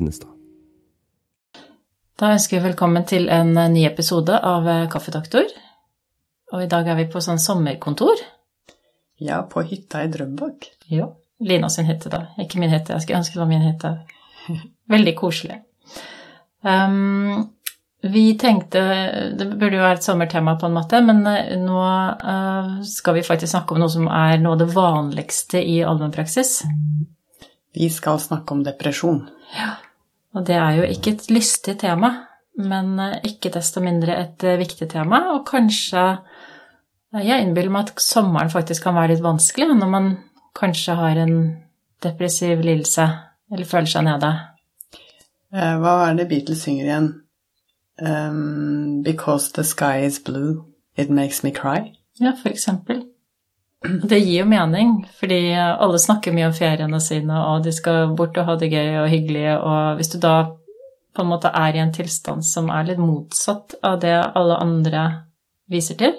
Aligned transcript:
Linnestad. 0.00 0.32
Da 2.20 2.32
ønsker 2.32 2.56
vi 2.56 2.68
velkommen 2.70 3.04
til 3.08 3.28
en 3.32 3.52
ny 3.72 3.84
episode 3.88 4.32
av 4.32 4.64
Kaffedoktor. 4.92 5.48
Og 6.54 6.64
i 6.64 6.68
dag 6.72 6.88
er 6.88 6.96
vi 6.98 7.08
på 7.12 7.20
sånn 7.24 7.40
sommerkontor. 7.40 8.20
Ja, 9.20 9.42
på 9.44 9.62
hytta 9.68 10.04
i 10.04 10.08
Drøbak. 10.12 10.70
Jo. 10.88 11.10
Lina 11.44 11.68
sin 11.72 11.88
hytte, 11.88 12.08
da. 12.12 12.22
Ikke 12.40 12.60
min 12.60 12.72
hytte. 12.72 12.94
Jeg 12.96 13.04
skulle 13.04 13.20
ønske 13.20 13.36
det 13.36 13.42
var 13.42 13.50
min 13.50 13.64
hytte. 13.64 13.92
Veldig 14.94 15.14
koselig. 15.18 15.60
Um, 16.64 17.50
vi 18.04 18.34
tenkte 18.36 18.80
Det 19.36 19.46
burde 19.54 19.78
jo 19.78 19.84
være 19.84 19.96
et 19.96 20.04
sommertema 20.04 20.56
på 20.60 20.68
en 20.68 20.76
måte, 20.76 21.00
men 21.04 21.22
nå 21.64 21.84
uh, 21.84 22.80
skal 22.88 23.16
vi 23.16 23.24
faktisk 23.24 23.52
snakke 23.52 23.76
om 23.76 23.84
noe 23.84 23.92
som 23.92 24.08
er 24.08 24.40
noe 24.40 24.56
av 24.56 24.64
det 24.64 24.70
vanligste 24.72 25.60
i 25.60 25.80
allmennpraksis. 25.84 26.58
Vi 27.76 27.92
skal 27.92 28.20
snakke 28.20 28.56
om 28.56 28.64
depresjon. 28.66 29.22
Ja. 29.56 29.76
Og 30.34 30.46
det 30.46 30.56
er 30.56 30.76
jo 30.78 30.86
ikke 30.86 31.14
et 31.16 31.30
lystig 31.32 31.78
tema, 31.80 32.12
men 32.60 32.98
ikke 33.26 33.50
desto 33.54 33.82
mindre 33.82 34.14
et 34.20 34.44
viktig 34.60 34.88
tema. 34.92 35.24
Og 35.34 35.46
kanskje 35.48 36.20
Jeg 37.10 37.42
innbiller 37.42 37.72
meg 37.74 37.88
at 37.88 37.98
sommeren 37.98 38.52
faktisk 38.52 38.84
kan 38.86 38.94
være 38.94 39.16
litt 39.16 39.24
vanskelig 39.24 39.66
når 39.74 39.88
man 39.90 40.04
kanskje 40.54 40.94
har 40.94 41.18
en 41.18 41.56
depressiv 42.04 42.62
lidelse 42.62 43.06
eller 43.50 43.66
føler 43.66 43.90
seg 43.90 44.06
nede. 44.06 44.30
Hva 45.50 45.94
er 46.06 46.14
det 46.20 46.28
Beatles 46.30 46.62
synger 46.62 46.86
igjen? 46.86 47.08
Um, 48.00 49.02
because 49.02 49.52
the 49.52 49.64
sky 49.64 50.06
is 50.06 50.20
blue, 50.22 50.64
it 50.96 51.10
makes 51.10 51.42
me 51.42 51.50
cry. 51.50 51.90
Ja, 52.20 52.32
for 52.42 52.48
eksempel. 52.48 53.09
Det 53.80 54.18
gir 54.18 54.42
jo 54.42 54.46
mening, 54.48 55.06
fordi 55.16 55.54
alle 55.56 55.98
snakker 55.98 56.34
mye 56.36 56.50
om 56.50 56.56
feriene 56.56 57.00
sine, 57.00 57.36
og 57.48 57.62
de 57.64 57.72
skal 57.72 58.12
bort 58.16 58.36
og 58.36 58.48
ha 58.50 58.56
det 58.60 58.68
gøy 58.68 58.98
og 59.00 59.08
hyggelig, 59.08 59.46
og 59.56 60.00
hvis 60.00 60.12
du 60.12 60.18
da 60.20 60.34
på 61.16 61.24
en 61.24 61.30
måte 61.30 61.50
er 61.56 61.76
i 61.76 61.80
en 61.82 61.92
tilstand 61.94 62.44
som 62.46 62.68
er 62.70 62.90
litt 62.90 63.00
motsatt 63.00 63.78
av 63.82 63.96
det 64.02 64.14
alle 64.14 64.58
andre 64.60 65.06
viser 65.72 65.96
til, 66.00 66.18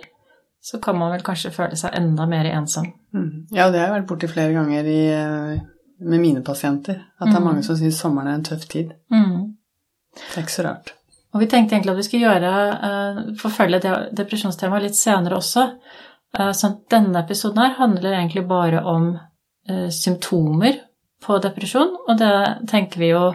så 0.62 0.80
kan 0.82 0.98
man 0.98 1.14
vel 1.14 1.24
kanskje 1.26 1.54
føle 1.54 1.78
seg 1.78 1.96
enda 1.98 2.26
mer 2.30 2.50
ensom. 2.50 2.90
Mm. 3.14 3.48
Ja, 3.54 3.70
det 3.70 3.80
har 3.80 3.88
jeg 3.88 3.96
vært 4.00 4.10
borti 4.10 4.30
flere 4.30 4.56
ganger 4.58 4.90
i, 4.90 5.02
med 6.02 6.22
mine 6.22 6.44
pasienter, 6.46 7.00
at 7.18 7.30
det 7.30 7.38
er 7.38 7.46
mange 7.46 7.66
som 7.66 7.78
syns 7.78 8.02
sommeren 8.02 8.30
er 8.30 8.40
en 8.40 8.46
tøff 8.46 8.68
tid. 8.70 8.94
Mm. 9.14 9.54
Det 10.18 10.36
er 10.36 10.46
ikke 10.46 10.58
så 10.58 10.68
rart. 10.68 10.94
Og 11.32 11.40
vi 11.40 11.48
tenkte 11.48 11.78
egentlig 11.78 11.94
at 11.94 12.02
vi 12.02 12.06
skulle 12.10 12.28
gjøre, 12.28 12.54
uh, 12.84 13.20
forfølge 13.40 13.80
det 13.84 13.98
depresjonstemaet 14.20 14.90
litt 14.90 14.98
senere 15.00 15.38
også. 15.40 15.70
Uh, 16.40 16.52
så 16.56 16.74
denne 16.92 17.20
episoden 17.20 17.60
her 17.60 17.78
handler 17.80 18.16
egentlig 18.16 18.46
bare 18.48 18.84
om 18.88 19.12
uh, 19.70 19.90
symptomer 19.92 20.80
på 21.22 21.38
depresjon, 21.44 21.96
og 22.08 22.18
det 22.18 22.34
tenker 22.72 23.02
vi 23.02 23.12
jo 23.12 23.26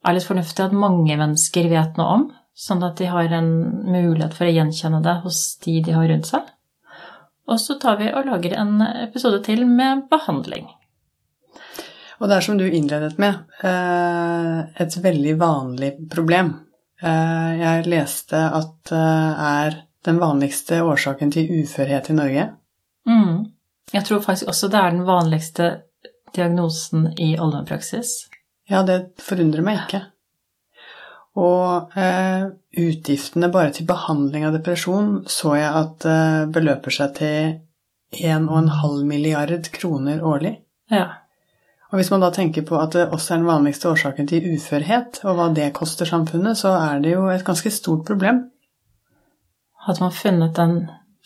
er 0.00 0.16
litt 0.16 0.26
fornuftig 0.26 0.64
at 0.64 0.76
mange 0.76 1.16
mennesker 1.20 1.68
vet 1.70 1.98
noe 2.00 2.14
om, 2.16 2.24
sånn 2.56 2.82
at 2.86 2.96
de 2.98 3.10
har 3.12 3.28
en 3.36 3.50
mulighet 3.84 4.32
for 4.36 4.48
å 4.48 4.54
gjenkjenne 4.54 5.02
det 5.04 5.18
hos 5.26 5.42
de 5.64 5.76
de 5.84 5.94
har 5.94 6.08
rundt 6.08 6.30
seg. 6.30 6.48
Og 7.50 7.60
så 7.60 7.76
tar 7.82 7.98
vi 8.00 8.08
og 8.08 8.28
lager 8.30 8.56
en 8.58 8.80
episode 9.04 9.42
til 9.44 9.66
med 9.68 10.06
behandling. 10.10 10.68
Og 12.20 12.28
det 12.28 12.36
er 12.36 12.44
som 12.44 12.58
du 12.60 12.66
innledet 12.66 13.16
med, 13.20 13.38
et 13.64 14.96
veldig 15.04 15.36
vanlig 15.40 15.92
problem. 16.12 16.52
Jeg 17.00 17.86
leste 17.88 18.42
at 18.60 18.74
det 18.92 19.06
er 19.50 19.78
den 20.06 20.20
vanligste 20.20 20.82
årsaken 20.82 21.32
til 21.34 21.50
uførhet 21.60 22.10
i 22.10 22.16
Norge. 22.16 22.46
Mm. 23.08 23.50
Jeg 23.92 24.06
tror 24.06 24.22
faktisk 24.24 24.48
også 24.48 24.70
det 24.70 24.80
er 24.80 24.94
den 24.94 25.06
vanligste 25.06 25.70
diagnosen 26.36 27.10
i 27.18 27.34
allmennpraksis. 27.36 28.30
Ja, 28.70 28.84
det 28.86 29.16
forundrer 29.22 29.66
meg 29.66 29.82
ikke. 29.84 30.04
Og 31.40 31.96
eh, 31.98 32.50
utgiftene 32.78 33.50
bare 33.52 33.72
til 33.74 33.86
behandling 33.86 34.46
av 34.46 34.54
depresjon 34.56 35.24
så 35.30 35.54
jeg 35.58 35.70
at 35.82 36.06
eh, 36.06 36.44
beløper 36.50 36.94
seg 36.94 37.16
til 37.18 37.50
1,5 38.18 39.02
milliard 39.06 39.70
kroner 39.74 40.22
årlig. 40.26 40.56
Ja. 40.90 41.06
Og 41.90 41.98
hvis 41.98 42.10
man 42.12 42.22
da 42.22 42.30
tenker 42.34 42.62
på 42.66 42.78
at 42.78 42.94
det 42.94 43.08
også 43.10 43.34
er 43.34 43.42
den 43.42 43.50
vanligste 43.50 43.90
årsaken 43.90 44.28
til 44.30 44.46
uførhet, 44.54 45.22
og 45.24 45.38
hva 45.38 45.48
det 45.54 45.72
koster 45.74 46.06
samfunnet, 46.06 46.58
så 46.58 46.74
er 46.78 47.02
det 47.02 47.16
jo 47.16 47.26
et 47.30 47.46
ganske 47.46 47.70
stort 47.74 48.04
problem. 48.06 48.44
Hadde 49.86 50.04
man 50.04 50.14
funnet 50.14 50.56
den 50.56 50.80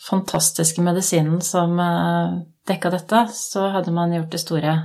fantastiske 0.09 0.83
medisinen 0.83 1.41
som 1.43 1.79
eh, 1.79 2.35
dekka 2.69 2.91
dette, 2.93 3.25
så 3.33 3.69
hadde 3.75 3.93
man 3.95 4.13
gjort 4.15 4.31
det 4.33 4.43
store. 4.43 4.75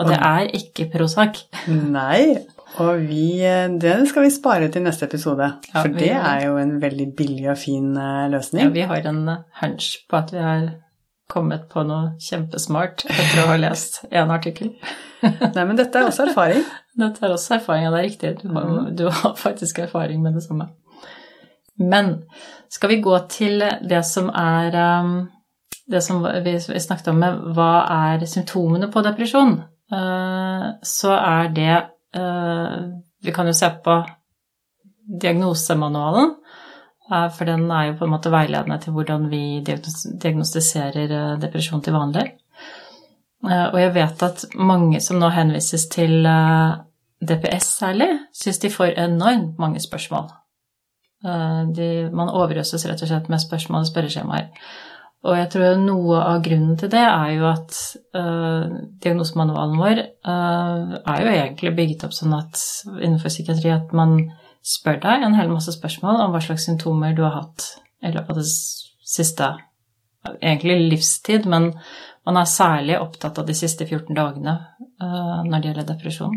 Og 0.00 0.08
det 0.08 0.16
er 0.16 0.48
ikke 0.56 0.86
Prozac. 0.92 1.42
Nei, 1.68 2.38
og 2.80 3.02
vi, 3.04 3.42
det 3.82 3.96
skal 4.08 4.24
vi 4.24 4.32
spare 4.32 4.70
til 4.72 4.84
neste 4.86 5.04
episode. 5.08 5.50
Ja, 5.72 5.82
for 5.82 5.92
det 5.92 6.12
er 6.14 6.46
jo 6.46 6.54
en 6.60 6.78
veldig 6.82 7.10
billig 7.18 7.50
og 7.52 7.58
fin 7.60 7.90
eh, 7.98 8.28
løsning. 8.32 8.68
Ja, 8.68 8.74
vi 8.76 8.86
har 8.92 9.10
en 9.10 9.24
hunch 9.60 9.92
på 10.08 10.20
at 10.22 10.32
vi 10.34 10.40
har 10.40 10.70
kommet 11.30 11.68
på 11.70 11.84
noe 11.86 12.14
kjempesmart 12.22 13.04
etter 13.06 13.44
å 13.44 13.50
ha 13.52 13.58
lest 13.60 14.00
en 14.10 14.32
artikkel. 14.34 14.72
Nei, 15.22 15.64
men 15.64 15.76
dette 15.78 16.00
er 16.00 16.08
også 16.08 16.30
erfaring. 16.30 16.64
Dette 16.98 17.26
er 17.26 17.34
også 17.34 17.58
erfaring, 17.60 17.86
ja, 17.86 17.92
det 17.94 18.00
er 18.00 18.08
riktig. 18.08 18.32
Du 18.42 18.48
har, 18.56 18.90
du 18.96 19.04
har 19.20 19.36
faktisk 19.38 19.78
erfaring 19.84 20.24
med 20.24 20.38
det 20.38 20.42
samme. 20.46 20.70
Men 21.80 22.22
skal 22.68 22.92
vi 22.92 23.00
gå 23.00 23.18
til 23.32 23.62
det 23.88 24.02
som 24.06 24.28
er 24.36 24.76
um, 25.00 25.28
Det 25.90 26.02
som 26.04 26.22
vi, 26.44 26.54
snakket 26.60 27.08
om 27.10 27.16
med 27.18 27.38
hva 27.56 27.70
er 27.90 28.26
symptomene 28.28 28.90
på 28.92 29.02
depresjon, 29.02 29.56
uh, 29.90 30.66
så 30.86 31.14
er 31.16 31.48
det 31.56 31.76
uh, 32.16 32.76
Vi 33.24 33.32
kan 33.34 33.48
jo 33.48 33.56
se 33.56 33.70
på 33.84 33.96
diagnosemanualen, 35.20 36.36
uh, 37.10 37.28
for 37.34 37.48
den 37.48 37.64
er 37.70 37.88
jo 37.88 37.96
på 37.98 38.06
en 38.06 38.12
måte 38.12 38.30
veiledende 38.30 38.78
til 38.78 38.94
hvordan 38.94 39.26
vi 39.32 39.42
diagnostiserer 39.66 41.40
depresjon 41.42 41.82
til 41.82 41.96
vanlig. 41.96 42.28
Og 43.40 43.78
jeg 43.80 43.94
vet 43.94 44.22
at 44.22 44.42
mange 44.60 45.00
som 45.00 45.16
nå 45.16 45.30
henvises 45.32 45.86
til 45.88 46.28
DPS 47.24 47.70
særlig, 47.78 48.10
syns 48.36 48.60
de 48.60 48.70
får 48.70 48.98
enormt 49.00 49.56
mange 49.58 49.80
spørsmål. 49.80 50.28
Uh, 51.24 51.66
de, 51.76 52.08
man 52.16 52.32
overøses 52.32 52.86
rett 52.88 53.02
og 53.04 53.10
slett 53.10 53.28
med 53.32 53.42
spørsmål 53.42 53.84
og 53.84 53.90
spørreskjemaer. 53.90 54.48
Og 55.20 55.36
jeg 55.36 55.50
tror 55.52 55.80
noe 55.82 56.20
av 56.24 56.38
grunnen 56.44 56.78
til 56.80 56.88
det 56.94 57.02
er 57.04 57.32
jo 57.34 57.48
at 57.50 57.76
uh, 58.16 58.70
diagnosemanualen 59.04 59.80
vår 59.80 59.98
uh, 60.24 60.94
er 60.96 61.18
jo 61.20 61.32
egentlig 61.34 61.74
bygget 61.76 62.06
opp 62.08 62.14
sånn 62.16 62.32
at 62.38 62.60
innenfor 62.88 63.28
psykiatri 63.28 63.72
at 63.74 63.92
man 63.96 64.16
spør 64.64 65.00
deg 65.02 65.26
en 65.26 65.36
hel 65.36 65.52
masse 65.52 65.74
spørsmål 65.76 66.22
om 66.24 66.32
hva 66.32 66.40
slags 66.44 66.64
symptomer 66.68 67.12
du 67.16 67.20
har 67.26 67.36
hatt 67.36 67.66
i 68.00 68.12
løpet 68.14 68.32
av 68.32 68.40
det 68.40 68.48
siste 68.48 69.56
Egentlig 70.20 70.74
livstid, 70.90 71.46
men 71.48 71.70
man 72.28 72.36
er 72.36 72.48
særlig 72.48 72.98
opptatt 73.00 73.38
av 73.40 73.46
de 73.48 73.54
siste 73.56 73.86
14 73.86 74.12
dagene 74.12 74.52
uh, 75.00 75.40
når 75.46 75.54
det 75.54 75.70
gjelder 75.70 75.86
depresjon. 75.88 76.34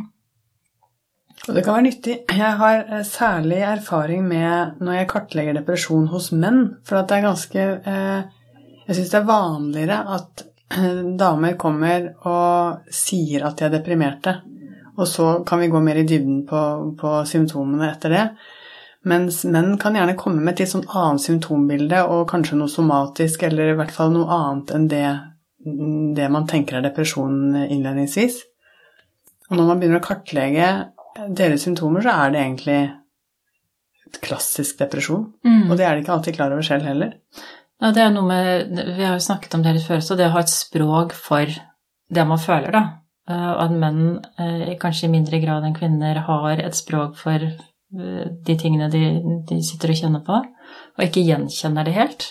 Og 1.43 1.57
det 1.57 1.65
kan 1.65 1.75
være 1.75 1.87
nyttig. 1.89 2.15
Jeg 2.31 2.55
har 2.59 2.85
eh, 2.87 3.03
særlig 3.03 3.59
erfaring 3.67 4.23
med 4.27 4.79
når 4.83 4.95
jeg 4.95 5.09
kartlegger 5.11 5.57
depresjon 5.57 6.07
hos 6.13 6.31
menn, 6.31 6.77
for 6.87 7.03
det 7.03 7.17
er 7.17 7.25
ganske 7.27 7.65
eh, 7.83 8.39
Jeg 8.87 8.95
syns 8.95 9.11
det 9.11 9.19
er 9.19 9.27
vanligere 9.27 9.97
at 10.15 10.45
eh, 10.77 11.03
damer 11.19 11.57
kommer 11.59 12.09
og 12.29 12.87
sier 12.91 13.43
at 13.47 13.59
de 13.59 13.67
er 13.67 13.75
deprimerte, 13.75 14.37
og 14.95 15.07
så 15.07 15.27
kan 15.47 15.59
vi 15.59 15.71
gå 15.71 15.83
mer 15.83 15.99
i 15.99 16.07
dybden 16.07 16.43
på, 16.47 16.63
på 16.99 17.13
symptomene 17.27 17.91
etter 17.91 18.15
det. 18.15 18.25
Mens 19.11 19.41
menn 19.43 19.75
kan 19.79 19.95
gjerne 19.99 20.15
komme 20.15 20.39
med 20.39 20.53
et 20.53 20.63
litt 20.63 20.71
sånn 20.71 20.87
annet 20.95 21.25
symptombilde, 21.25 22.05
og 22.07 22.27
kanskje 22.31 22.59
noe 22.59 22.71
somatisk, 22.71 23.43
eller 23.43 23.73
i 23.73 23.77
hvert 23.79 23.91
fall 23.91 24.15
noe 24.15 24.31
annet 24.31 24.75
enn 24.77 24.89
det, 24.91 25.05
det 26.15 26.31
man 26.31 26.47
tenker 26.47 26.79
er 26.79 26.87
depresjon 26.87 27.65
innledningsvis. 27.65 28.39
Og 29.49 29.57
når 29.57 29.67
man 29.67 29.81
begynner 29.81 29.99
å 29.99 30.05
kartlegge 30.05 30.69
deres 31.29 31.65
symptomer, 31.65 32.03
så 32.05 32.13
er 32.13 32.33
det 32.33 32.41
egentlig 32.41 32.79
et 34.09 34.21
klassisk 34.23 34.79
depresjon. 34.81 35.27
Mm. 35.45 35.67
Og 35.69 35.77
det 35.77 35.85
er 35.87 35.95
de 35.95 36.03
ikke 36.03 36.15
alltid 36.15 36.37
klar 36.37 36.53
over 36.53 36.65
selv 36.65 36.87
heller. 36.89 37.15
Ja, 37.81 37.91
det 37.91 38.03
er 38.03 38.11
noe 38.15 38.23
med 38.23 38.73
Vi 38.95 39.03
har 39.03 39.17
jo 39.17 39.23
snakket 39.25 39.55
om 39.57 39.63
det 39.65 39.75
litt 39.75 39.87
før, 39.87 40.03
så 40.03 40.15
det 40.15 40.29
å 40.29 40.35
ha 40.37 40.43
et 40.43 40.53
språk 40.53 41.15
for 41.17 41.49
det 42.13 42.27
man 42.29 42.41
føler, 42.41 42.71
da. 42.73 42.83
Eh, 43.29 43.51
at 43.63 43.71
menn 43.71 44.19
eh, 44.41 44.73
kanskje 44.79 45.07
i 45.07 45.13
mindre 45.13 45.39
grad 45.43 45.63
enn 45.63 45.75
kvinner 45.75 46.21
har 46.27 46.59
et 46.59 46.75
språk 46.75 47.15
for 47.19 47.39
eh, 47.39 48.23
de 48.47 48.55
tingene 48.59 48.89
de, 48.91 49.03
de 49.47 49.59
sitter 49.63 49.93
og 49.93 49.99
kjenner 49.99 50.23
på, 50.27 50.39
og 50.97 51.05
ikke 51.05 51.23
gjenkjenner 51.23 51.87
det 51.87 51.95
helt. 51.97 52.27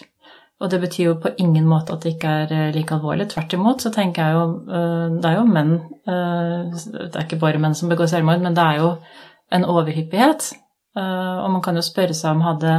Og 0.63 0.71
det 0.71 0.79
betyr 0.85 1.09
jo 1.09 1.19
på 1.19 1.33
ingen 1.43 1.67
måte 1.67 1.97
at 1.97 2.05
det 2.05 2.15
ikke 2.15 2.33
er 2.45 2.55
eh, 2.55 2.73
like 2.75 2.95
alvorlig. 2.95 3.29
Tvert 3.33 3.57
imot 3.57 3.83
så 3.83 3.91
tenker 3.95 4.23
jeg 4.23 4.37
jo 4.39 4.45
eh, 4.71 5.07
Det 5.19 5.31
er 5.31 5.39
jo 5.41 5.47
menn 5.51 5.73
eh, 6.07 6.83
Det 6.95 7.11
er 7.11 7.25
ikke 7.27 7.41
bare 7.43 7.63
menn 7.63 7.75
som 7.79 7.91
begår 7.91 8.11
selvmord, 8.13 8.43
men 8.45 8.55
det 8.55 8.63
er 8.63 8.83
jo 8.83 8.93
en 9.53 9.67
overhyppighet. 9.69 10.53
Og 10.97 11.49
man 11.53 11.61
kan 11.65 11.77
jo 11.77 11.83
spørre 11.85 12.15
seg 12.17 12.33
om 12.33 12.45
hadde 12.45 12.73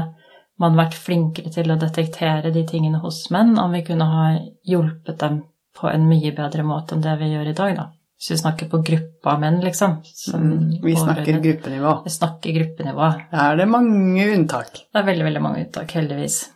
man 0.62 0.78
vært 0.78 0.96
flinkere 0.98 1.52
til 1.54 1.70
å 1.70 1.78
detektere 1.82 2.50
de 2.54 2.64
tingene 2.70 3.02
hos 3.02 3.28
menn, 3.34 3.56
om 3.62 3.74
vi 3.74 3.84
kunne 3.86 4.08
ha 4.10 4.24
hjulpet 4.70 5.20
dem 5.22 5.40
på 5.78 5.90
en 5.90 6.08
mye 6.10 6.32
bedre 6.34 6.66
måte 6.66 6.96
enn 6.96 7.04
det 7.06 7.14
vi 7.22 7.30
gjør 7.34 7.52
i 7.52 7.56
dag, 7.58 7.76
da. 7.78 7.88
Hvis 8.18 8.32
vi 8.32 8.40
snakker 8.40 8.70
på 8.72 8.80
gruppa 8.88 9.36
menn, 9.42 9.60
liksom. 9.66 9.98
som 10.06 10.42
Mm. 10.42 10.82
Vi 10.82 10.96
snakker 10.96 11.42
gruppenivå. 11.42 12.04
Vi 12.06 12.10
snakker 12.10 12.58
gruppenivå. 12.58 13.10
Da 13.32 13.52
er 13.52 13.58
det 13.58 13.68
mange 13.68 14.28
unntak. 14.36 14.86
Det 14.94 15.02
er 15.02 15.10
veldig, 15.10 15.26
veldig 15.26 15.42
mange 15.42 15.66
unntak, 15.66 15.92
heldigvis. 15.92 16.53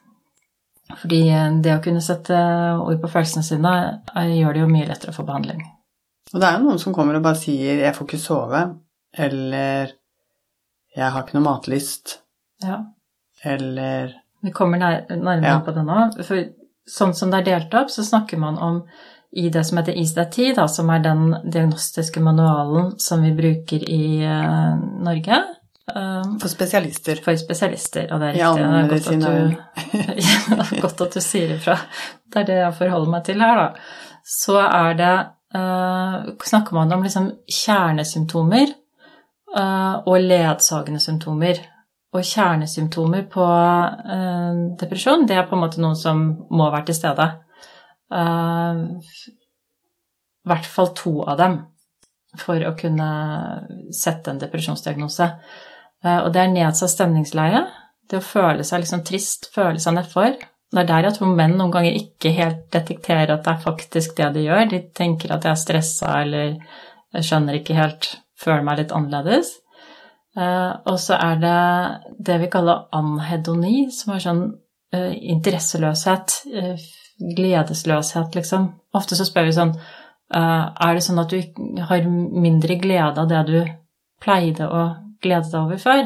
Fordi 0.96 1.22
eh, 1.30 1.48
det 1.64 1.74
å 1.76 1.82
kunne 1.84 2.04
sette 2.04 2.38
ord 2.80 3.02
på 3.02 3.10
følelsene 3.12 3.44
sine 3.46 3.74
eh, 4.16 4.36
gjør 4.40 4.54
det 4.56 4.64
jo 4.64 4.70
mye 4.72 4.88
lettere 4.90 5.14
å 5.14 5.18
få 5.18 5.26
behandling. 5.28 5.66
Og 6.34 6.42
det 6.42 6.48
er 6.48 6.58
jo 6.58 6.68
noen 6.68 6.80
som 6.82 6.96
kommer 6.96 7.16
og 7.16 7.24
bare 7.24 7.40
sier 7.40 7.82
'jeg 7.82 7.96
får 7.96 8.08
ikke 8.08 8.20
sove', 8.20 8.64
eller 9.18 9.92
'jeg 10.96 11.12
har 11.12 11.24
ikke 11.24 11.38
noe 11.40 11.48
matlyst', 11.48 12.18
Ja. 12.64 12.84
eller 13.44 14.14
Vi 14.44 14.52
kommer 14.52 14.78
nær, 14.78 15.06
nærmere 15.10 15.44
Ja. 15.44 15.60
på 15.60 15.74
det 15.74 15.84
nå. 15.86 16.24
For 16.26 16.46
sånn 16.88 17.14
som 17.16 17.32
det 17.32 17.40
er 17.40 17.60
delt 17.60 17.74
opp, 17.74 17.90
så 17.90 18.04
snakker 18.04 18.38
man 18.38 18.58
om 18.58 18.84
i 19.32 19.50
det 19.50 19.66
som 19.66 19.78
heter 19.78 19.98
ISDT, 19.98 20.56
da, 20.56 20.68
som 20.68 20.90
er 20.90 21.00
den 21.00 21.36
diagnostiske 21.52 22.22
manualen 22.22 23.00
som 23.00 23.22
vi 23.22 23.32
bruker 23.32 23.84
i 23.90 24.24
eh, 24.24 24.76
Norge. 25.04 25.44
Eh, 25.96 26.26
for 26.42 26.52
spesialister. 26.52 27.22
for 27.24 27.36
spesialister, 27.40 28.08
og 28.14 28.20
det 28.22 28.28
er 28.28 28.34
riktig. 28.34 28.44
Ja, 28.44 28.52
Det 28.58 28.66
er 28.80 28.88
godt 28.92 29.08
at, 29.08 29.22
du, 29.22 29.56
Ja, 30.28 30.82
godt 30.82 31.02
at 31.02 31.14
du 31.14 31.22
sier 31.24 31.56
ifra. 31.56 31.78
Det 32.28 32.42
er 32.42 32.50
det 32.50 32.60
jeg 32.60 32.78
forholder 32.82 33.12
meg 33.12 33.24
til 33.28 33.42
her, 33.44 33.56
da. 33.62 33.68
Så 34.28 34.58
er 34.60 34.98
det 35.00 35.16
uh, 35.56 36.36
Snakker 36.44 36.76
man 36.76 36.92
om 36.92 37.04
liksom 37.06 37.32
kjernesymptomer 37.48 38.74
uh, 39.56 39.96
og 40.04 40.20
ledsagende 40.20 41.00
symptomer. 41.00 41.64
Og 42.16 42.24
kjernesymptomer 42.24 43.24
på 43.32 43.46
uh, 43.48 44.54
depresjon, 44.80 45.28
det 45.28 45.38
er 45.38 45.48
på 45.48 45.56
en 45.56 45.64
måte 45.64 45.82
noen 45.84 45.96
som 46.00 46.28
må 46.52 46.72
være 46.72 46.90
til 46.90 47.00
stede. 47.00 47.28
I 48.08 48.16
hvert 50.48 50.68
fall 50.72 50.94
to 50.96 51.12
av 51.28 51.36
dem 51.42 51.58
for 52.40 52.64
å 52.64 52.76
kunne 52.80 53.08
sette 53.92 54.32
en 54.32 54.40
depresjonsdiagnose. 54.40 55.28
Eh, 56.06 56.20
Og 56.26 56.34
det 56.34 56.42
er 56.42 56.54
nedsatt 56.54 56.94
stemningsleie. 56.94 57.66
Det 58.10 58.20
å 58.20 58.24
føle 58.24 58.64
seg 58.64 58.82
liksom 58.84 59.04
trist, 59.04 59.50
føle 59.54 59.80
seg 59.80 59.98
nedfor. 59.98 60.38
Det 60.72 60.80
er 60.82 60.88
der 60.88 61.04
jeg 61.08 61.16
tror 61.18 61.36
menn 61.36 61.56
noen 61.58 61.72
ganger 61.72 61.96
ikke 61.96 62.32
helt 62.36 62.66
detekterer 62.72 63.32
at 63.34 63.44
det 63.46 63.54
er 63.54 63.64
faktisk 63.64 64.16
det 64.18 64.34
de 64.36 64.44
gjør. 64.48 64.70
De 64.70 64.82
tenker 64.96 65.32
at 65.32 65.44
jeg 65.44 65.52
er 65.52 65.62
stressa 65.62 66.22
eller 66.22 66.58
jeg 67.16 67.24
skjønner 67.24 67.56
ikke 67.60 67.76
helt, 67.78 68.10
føler 68.38 68.64
meg 68.68 68.78
litt 68.82 68.92
annerledes. 68.92 69.54
Eh, 70.38 70.74
Og 70.86 71.00
så 71.00 71.16
er 71.16 71.36
det 71.42 71.58
det 72.20 72.40
vi 72.42 72.50
kaller 72.52 72.86
anhedoni, 72.94 73.90
som 73.92 74.14
er 74.14 74.20
sånn 74.20 74.44
eh, 74.94 75.14
interesseløshet, 75.34 76.42
gledesløshet, 77.36 78.36
liksom. 78.36 78.68
Ofte 78.94 79.16
så 79.18 79.26
spør 79.26 79.48
vi 79.50 79.56
sånn 79.56 79.74
Er 80.30 80.94
det 80.94 81.04
sånn 81.06 81.20
at 81.22 81.32
du 81.32 81.40
har 81.88 82.04
mindre 82.04 82.76
glede 82.82 83.22
av 83.22 83.30
det 83.30 83.44
du 83.48 83.60
pleide 84.22 84.68
å 84.68 84.82
glede 85.24 85.50
deg 85.52 85.60
over 85.62 85.82
før? 85.82 86.04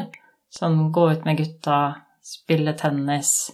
Sånn 0.52 0.78
gå 0.92 1.08
ut 1.12 1.26
med 1.26 1.38
gutta, 1.40 1.80
spille 2.22 2.74
tennis, 2.78 3.50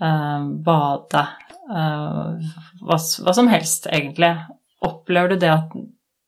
eh, 0.00 0.46
bade 0.66 1.22
eh, 1.72 2.48
hva, 2.82 2.98
hva 2.98 3.36
som 3.36 3.48
helst, 3.52 3.88
egentlig. 3.90 4.34
Opplever 4.86 5.34
du 5.34 5.44
det 5.46 5.52
at 5.52 5.76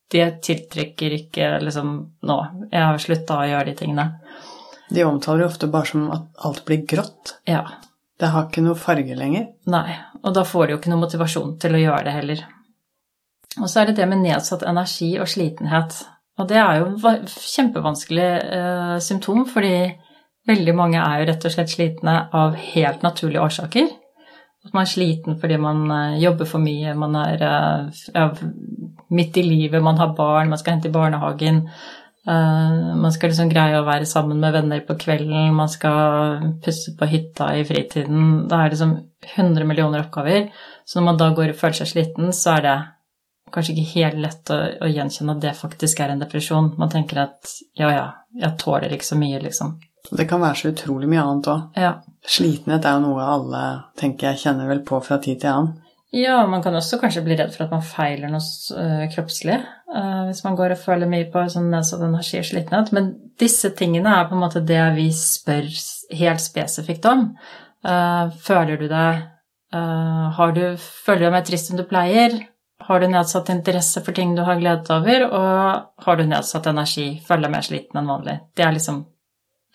det 0.08 0.28
tiltrekker 0.44 1.16
ikke 1.18 1.50
liksom 1.60 1.96
nå? 2.24 2.38
Jeg 2.72 2.84
har 2.84 3.02
slutta 3.02 3.42
å 3.42 3.48
gjøre 3.50 3.68
de 3.68 3.76
tingene. 3.82 4.06
De 4.88 5.04
omtaler 5.04 5.44
jo 5.44 5.50
ofte 5.50 5.68
bare 5.68 5.90
som 5.90 6.08
at 6.14 6.44
alt 6.48 6.64
blir 6.64 6.86
grått. 6.88 7.36
Ja. 7.44 7.66
Det 8.18 8.32
har 8.32 8.48
ikke 8.48 8.64
noe 8.64 8.78
farge 8.78 9.14
lenger. 9.14 9.50
Nei. 9.70 9.98
Og 10.24 10.32
da 10.34 10.42
får 10.48 10.66
de 10.66 10.74
jo 10.74 10.78
ikke 10.80 10.90
noe 10.90 11.04
motivasjon 11.04 11.58
til 11.60 11.76
å 11.76 11.82
gjøre 11.82 12.06
det 12.08 12.14
heller. 12.16 12.46
Og 13.58 13.68
så 13.68 13.82
er 13.82 13.90
det 13.90 13.98
det 14.00 14.08
med 14.10 14.22
nedsatt 14.24 14.64
energi 14.66 15.12
og 15.20 15.28
slitenhet. 15.30 16.00
Og 16.38 16.48
det 16.50 16.58
er 16.62 16.80
jo 16.80 16.90
va- 17.02 17.20
kjempevanskelig 17.26 18.28
eh, 18.58 18.98
symptom, 19.02 19.44
fordi 19.50 19.74
veldig 20.48 20.74
mange 20.76 21.00
er 21.02 21.20
jo 21.20 21.30
rett 21.32 21.46
og 21.48 21.54
slett 21.54 21.72
slitne 21.72 22.18
av 22.34 22.58
helt 22.72 23.02
naturlige 23.04 23.42
årsaker. 23.42 23.88
At 24.66 24.74
man 24.74 24.84
er 24.84 24.90
sliten 24.90 25.38
fordi 25.40 25.58
man 25.60 25.86
eh, 25.90 26.18
jobber 26.22 26.48
for 26.48 26.62
mye, 26.62 26.94
man 26.98 27.16
er 27.18 27.46
eh, 27.46 28.02
ja, 28.14 28.28
midt 29.10 29.40
i 29.40 29.46
livet, 29.46 29.82
man 29.82 29.98
har 29.98 30.14
barn, 30.18 30.52
man 30.52 30.60
skal 30.60 30.76
hente 30.76 30.90
i 30.90 30.94
barnehagen. 30.94 31.64
Uh, 32.28 32.92
man 33.00 33.12
skal 33.14 33.30
liksom 33.30 33.48
greie 33.48 33.78
å 33.78 33.86
være 33.86 34.04
sammen 34.04 34.42
med 34.42 34.52
venner 34.52 34.82
på 34.84 34.98
kvelden, 35.00 35.54
man 35.56 35.70
skal 35.72 36.42
pusse 36.60 36.92
på 36.98 37.06
hytta 37.08 37.46
i 37.56 37.62
fritiden. 37.64 38.42
Da 38.50 38.58
er 38.58 38.68
det 38.68 38.76
liksom 38.76 38.92
100 39.30 39.64
millioner 39.64 40.02
oppgaver. 40.02 40.50
Så 40.84 40.98
når 40.98 41.06
man 41.06 41.20
da 41.22 41.30
går 41.32 41.54
og 41.54 41.60
føler 41.62 41.78
seg 41.78 41.88
sliten, 41.94 42.34
så 42.36 42.58
er 42.58 42.66
det 42.66 42.76
kanskje 43.54 43.74
ikke 43.74 43.92
helt 43.96 44.22
lett 44.22 44.52
å, 44.54 44.58
å 44.84 44.88
gjenkjenne 44.90 45.36
at 45.36 45.42
det 45.44 45.56
faktisk 45.58 46.00
er 46.04 46.14
en 46.14 46.22
depresjon. 46.22 46.72
Man 46.80 46.92
tenker 46.92 47.24
at 47.24 47.52
ja, 47.78 47.90
ja, 47.94 48.06
jeg 48.36 48.56
tåler 48.60 48.94
ikke 48.94 49.08
så 49.08 49.18
mye, 49.20 49.40
liksom. 49.44 49.76
Det 50.10 50.24
kan 50.28 50.40
være 50.40 50.56
så 50.60 50.72
utrolig 50.72 51.08
mye 51.10 51.24
annet 51.24 51.50
òg. 51.52 51.76
Ja. 51.76 51.92
Slitenhet 52.28 52.86
er 52.86 52.96
jo 52.96 53.04
noe 53.10 53.26
alle 53.28 53.62
tenker 53.98 54.30
jeg 54.30 54.42
kjenner 54.44 54.70
vel 54.70 54.80
på 54.86 55.00
fra 55.04 55.20
tid 55.22 55.42
til 55.42 55.52
annen. 55.52 55.76
Ja, 56.14 56.46
man 56.48 56.62
kan 56.64 56.72
også 56.72 56.96
kanskje 57.02 57.20
bli 57.26 57.36
redd 57.36 57.52
for 57.52 57.66
at 57.66 57.72
man 57.74 57.84
feiler 57.84 58.30
noe 58.32 58.40
øh, 58.40 59.02
kroppslig. 59.12 59.58
øh, 59.92 60.22
hvis 60.30 60.40
man 60.44 60.56
går 60.56 60.72
og 60.72 60.80
føler 60.80 61.10
mye 61.10 61.26
på 61.32 61.42
sånn 61.52 61.68
nedsatt 61.72 62.04
energi 62.06 62.40
og 62.40 62.46
slitenhet. 62.48 62.92
Men 62.96 63.10
disse 63.40 63.74
tingene 63.76 64.14
er 64.16 64.28
på 64.28 64.36
en 64.36 64.40
måte 64.40 64.64
det 64.64 64.80
vi 64.96 65.10
spør 65.12 65.68
helt 66.16 66.40
spesifikt 66.40 67.04
om. 67.10 67.26
Øh, 67.84 68.38
føler 68.44 68.80
du 68.80 68.88
deg 68.88 69.26
har 69.68 70.52
du, 70.56 70.62
Føler 70.80 71.18
du 71.18 71.24
deg 71.26 71.32
mer 71.34 71.42
trist 71.44 71.68
enn 71.68 71.76
du 71.76 71.84
pleier? 71.84 72.38
Har 72.80 73.00
du 73.02 73.06
nedsatt 73.10 73.48
interesse 73.50 74.00
for 74.06 74.12
ting 74.14 74.34
du 74.36 74.42
har 74.46 74.58
gledet 74.60 74.90
over? 74.94 75.24
Og 75.34 76.04
har 76.04 76.16
du 76.16 76.24
nedsatt 76.30 76.66
energi? 76.70 77.08
Føler 77.26 77.50
mer 77.50 77.64
sliten 77.66 77.98
enn 77.98 78.06
vanlig? 78.10 78.36
Det 78.54 78.64
er 78.64 78.72
liksom 78.76 79.00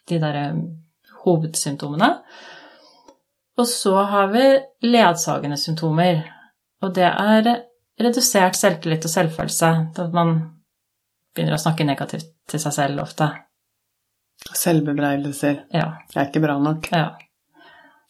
de 0.09 0.19
derre 0.19 0.45
hovedsymptomene. 1.25 2.09
Og 3.59 3.67
så 3.69 3.93
har 4.09 4.31
vi 4.33 4.43
ledsagende 4.87 5.57
symptomer, 5.61 6.23
og 6.81 6.93
det 6.95 7.05
er 7.05 7.51
redusert 8.01 8.55
selvtillit 8.57 9.05
og 9.05 9.11
selvfølelse. 9.13 9.69
At 9.99 10.13
man 10.15 10.33
begynner 11.35 11.53
å 11.59 11.61
snakke 11.61 11.85
negativt 11.85 12.31
til 12.49 12.59
seg 12.63 12.73
selv 12.73 13.03
ofte. 13.03 13.29
Selvbebreidelser. 14.53 15.61
Ja. 15.73 15.85
Jeg 16.13 16.19
er 16.23 16.29
ikke 16.31 16.41
bra 16.43 16.57
nok. 16.59 16.89
ja. 16.91 17.11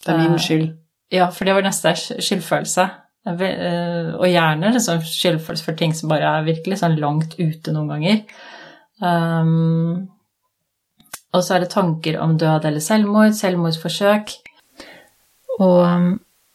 Det 0.03 0.12
er 0.13 0.18
min 0.18 0.34
Eh, 0.34 0.39
skyld. 0.39 0.77
Ja, 1.12 1.29
for 1.29 1.46
det 1.46 1.53
var 1.56 1.62
neste 1.62 1.94
sky- 1.96 2.18
skyldfølelse. 2.20 2.89
Eh, 3.24 4.10
Og 4.20 4.25
gjerne 4.27 4.74
liksom 4.75 5.03
skyldfølelse 5.08 5.63
for 5.63 5.80
ting 5.80 5.94
som 5.96 6.12
bare 6.12 6.39
er 6.39 6.50
virkelig 6.50 6.82
sånn 6.82 7.00
langt 7.00 7.38
ute 7.39 7.72
noen 7.72 7.94
ganger. 7.94 8.24
Um, 9.03 10.10
og 11.34 11.42
så 11.44 11.56
er 11.56 11.63
det 11.63 11.72
tanker 11.74 12.20
om 12.22 12.36
død 12.38 12.68
eller 12.68 12.84
selvmord, 12.84 13.34
selvmordsforsøk. 13.38 14.36
Og 15.60 15.80
um, 15.88 16.10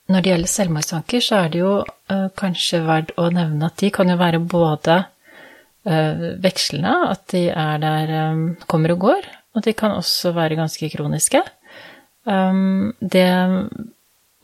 når 0.08 0.25
det 0.25 0.32
gjelder 0.32 0.52
selvmordstanker, 0.52 1.25
så 1.25 1.42
er 1.42 1.52
det 1.52 1.62
jo 1.62 1.72
uh, 1.82 2.28
kanskje 2.38 2.84
verdt 2.87 3.16
å 3.20 3.28
nevne 3.32 3.68
at 3.68 3.80
de 3.80 3.90
kan 3.94 4.12
jo 4.12 4.18
være 4.20 4.40
både 4.44 5.00
uh, 5.88 6.25
vekslende, 6.44 6.94
at 7.16 7.26
de 7.32 7.46
er 7.52 7.82
der, 7.82 8.14
um, 8.30 8.46
kommer 8.70 8.94
og 8.94 9.04
går, 9.08 9.28
og 9.56 9.64
de 9.64 9.75
kan 9.76 9.96
også 9.96 10.32
være 10.37 10.60
ganske 10.60 10.88
kroniske. 10.94 11.42
Um, 12.28 12.92
det 13.00 13.28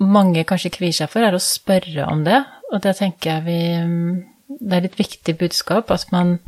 mange 0.03 0.45
kanskje 0.49 0.73
kvier 0.75 0.95
seg 0.97 1.11
for, 1.13 1.25
er 1.25 1.37
å 1.37 1.43
spørre 1.43 2.07
om 2.11 2.25
det, 2.27 2.41
og 2.73 2.83
det 2.83 2.97
tenker 2.99 3.31
jeg 3.31 3.45
vi 3.47 3.59
um, 3.79 4.23
Det 4.45 4.77
er 4.77 4.87
et 4.87 4.99
viktig 4.99 5.35
budskap 5.41 5.91
at 5.91 6.11
man 6.13 6.39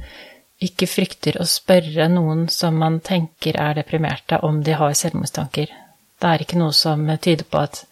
ikke 0.62 0.88
frykter 0.88 1.38
å 1.40 1.46
spørre 1.48 2.08
noen 2.08 2.46
som 2.52 2.76
man 2.80 3.00
tenker 3.04 3.58
er 3.60 3.76
deprimerte, 3.76 4.38
om 4.42 4.62
de 4.64 4.76
har 4.76 4.94
selvmordstanker. 4.96 5.72
Det 6.20 6.28
er 6.28 6.44
ikke 6.44 6.60
noe 6.60 6.72
som 6.76 7.02
tyder 7.20 7.44
på 7.48 7.60
at 7.60 7.82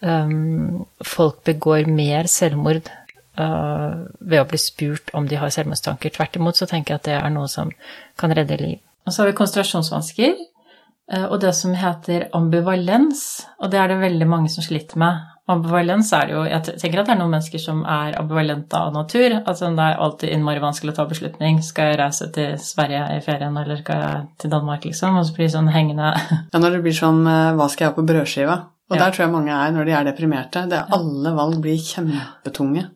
um, 0.00 0.84
folk 1.04 1.42
begår 1.44 1.88
mer 1.92 2.28
selvmord 2.30 2.88
uh, 3.40 4.06
ved 4.20 4.40
å 4.40 4.48
bli 4.48 4.60
spurt 4.60 5.12
om 5.16 5.28
de 5.28 5.40
har 5.40 5.52
selvmordstanker. 5.52 6.14
Tvert 6.16 6.36
imot 6.40 6.60
så 6.60 6.68
tenker 6.70 6.94
jeg 6.94 7.02
at 7.02 7.08
det 7.10 7.16
er 7.18 7.32
noe 7.34 7.50
som 7.52 7.72
kan 8.20 8.32
redde 8.36 8.60
liv. 8.62 8.78
Og 9.06 9.12
så 9.12 9.22
har 9.22 9.30
vi 9.30 9.38
konsentrasjonsvansker. 9.38 10.36
Eh, 11.12 11.24
Og 11.24 11.40
det 11.40 11.54
som 11.54 11.74
heter 11.74 12.28
ambivalens, 12.34 13.46
og 13.62 13.70
det 13.70 13.78
er 13.78 13.88
det 13.88 14.00
veldig 14.02 14.26
mange 14.28 14.48
som 14.50 14.64
sliter 14.64 14.98
med. 14.98 15.20
Ambivalens 15.48 16.08
er 16.12 16.26
det 16.26 16.34
jo 16.34 16.40
Jeg 16.42 16.62
tenker 16.80 16.98
at 17.00 17.06
det 17.06 17.12
er 17.14 17.18
noen 17.20 17.30
mennesker 17.30 17.60
som 17.62 17.84
er 17.86 18.16
ambivalente 18.18 18.74
av 18.74 18.92
natur. 18.92 19.36
Altså 19.46 19.68
det 19.76 19.84
er 19.84 20.00
alltid 20.02 20.32
innmari 20.34 20.58
vanskelig 20.58 20.90
å 20.90 20.96
ta 20.96 21.04
beslutning. 21.06 21.60
Skal 21.62 21.92
jeg 21.92 21.98
reise 22.00 22.26
til 22.34 22.56
Sverige 22.58 23.04
i 23.14 23.20
ferien, 23.22 23.54
eller 23.56 23.76
skal 23.78 24.00
jeg 24.02 24.24
til 24.42 24.50
Danmark, 24.50 24.82
liksom? 24.84 25.14
Og 25.20 25.26
så 25.28 25.36
blir 25.36 25.46
det 25.46 25.54
sånn 25.54 25.70
hengende 25.70 26.08
Ja, 26.52 26.58
når 26.58 26.70
det 26.74 26.82
blir 26.82 26.96
sånn 26.98 27.22
eh, 27.30 27.52
Hva 27.54 27.68
skal 27.70 27.86
jeg 27.86 27.92
ha 27.92 27.96
på 28.00 28.06
brødskiva? 28.10 28.56
Og 28.90 28.96
Ja. 28.96 29.04
der 29.04 29.14
tror 29.14 29.24
jeg 29.26 29.32
mange 29.36 29.54
er 29.54 29.70
når 29.74 29.84
de 29.86 29.92
er 29.92 30.04
deprimerte. 30.10 30.66
Det 30.70 30.78
er 30.80 30.90
Alle 30.98 31.30
valg 31.38 31.60
blir 31.62 31.78
kjempetunge. 31.78 32.88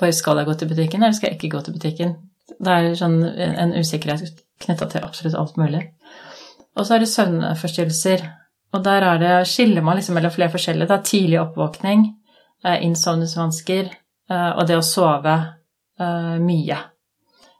Bare 0.00 0.12
skal 0.12 0.36
jeg 0.42 0.46
gå 0.46 0.58
til 0.58 0.68
butikken, 0.68 1.02
eller 1.02 1.12
skal 1.16 1.30
jeg 1.30 1.38
ikke 1.40 1.56
gå 1.56 1.64
til 1.64 1.74
butikken? 1.78 2.14
Det 2.60 2.68
er 2.68 2.94
sånn 3.00 3.18
en 3.24 3.72
usikkerhet 3.80 4.42
knytta 4.60 4.90
til 4.92 5.00
absolutt 5.04 5.34
alt 5.40 5.56
mulig. 5.56 5.86
Og 6.76 6.86
så 6.86 6.94
er 6.96 6.98
det 7.04 7.08
søvnforstyrrelser. 7.08 8.24
Og 8.74 8.82
der 8.84 9.02
er 9.06 9.18
det, 9.18 9.34
skiller 9.46 9.82
man 9.86 9.96
liksom 9.96 10.14
mellom 10.18 10.32
flere 10.34 10.50
forskjellige. 10.50 10.88
Det 10.88 10.96
er 10.96 11.02
tidlig 11.10 11.38
oppvåkning, 11.40 12.00
eh, 12.64 12.80
innsovningsvansker 12.86 13.84
eh, 14.30 14.50
og 14.58 14.66
det 14.66 14.76
å 14.78 14.82
sove 14.82 15.34
eh, 16.00 16.34
mye. 16.42 16.78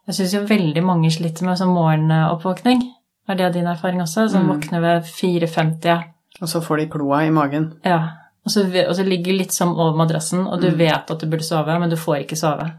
Jeg 0.07 0.15
syns 0.17 0.33
jo 0.35 0.41
veldig 0.49 0.83
mange 0.85 1.09
sliter 1.11 1.45
med 1.47 1.57
sånn 1.57 1.71
morgenoppvåkning. 1.73 2.83
Er 3.29 3.35
det 3.39 3.53
din 3.55 3.65
erfaring 3.71 4.01
også? 4.03 4.27
Som 4.29 4.43
Mm. 4.45 4.51
våkner 4.59 4.81
ved 4.81 5.03
4.50? 5.03 6.03
Og 6.41 6.47
så 6.51 6.61
får 6.61 6.77
de 6.77 6.85
kloa 6.87 7.23
i 7.25 7.31
magen. 7.31 7.71
Ja. 7.85 8.01
Og 8.45 8.51
så, 8.51 8.61
og 8.87 8.93
så 8.95 9.03
ligger 9.07 9.33
litt 9.33 9.51
sånn 9.55 9.71
over 9.73 9.95
madrassen, 9.97 10.45
og 10.47 10.61
du 10.61 10.67
Mm. 10.69 10.77
vet 10.77 11.09
at 11.11 11.19
du 11.19 11.25
burde 11.25 11.43
sove, 11.43 11.79
men 11.79 11.89
du 11.89 11.95
får 11.95 12.17
ikke 12.25 12.35
sove. 12.37 12.71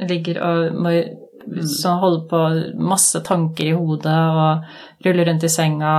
Ligger 0.00 0.40
og 0.40 0.72
må 1.46 1.66
så 1.68 1.94
holder 2.00 2.24
på 2.30 2.40
masse 2.82 3.20
tanker 3.26 3.70
i 3.70 3.76
hodet 3.76 4.14
og 4.14 5.06
ruller 5.06 5.30
rundt 5.30 5.46
i 5.46 5.52
senga. 5.52 5.94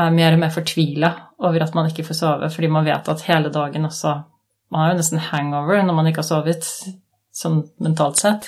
Er 0.00 0.14
mer 0.14 0.36
og 0.36 0.42
mer 0.44 0.54
fortvila 0.54 1.10
over 1.42 1.64
at 1.64 1.74
man 1.74 1.88
ikke 1.90 2.04
får 2.06 2.18
sove, 2.20 2.50
fordi 2.54 2.68
man 2.70 2.86
vet 2.86 3.08
at 3.10 3.24
hele 3.26 3.50
dagen 3.50 3.88
også 3.88 4.20
Man 4.70 4.84
har 4.84 4.92
jo 4.92 4.98
nesten 5.00 5.18
hangover 5.18 5.80
når 5.82 5.94
man 5.96 6.06
ikke 6.06 6.22
har 6.22 6.28
sovet, 6.28 6.66
sånn 7.34 7.56
mentalt 7.82 8.20
sett. 8.20 8.44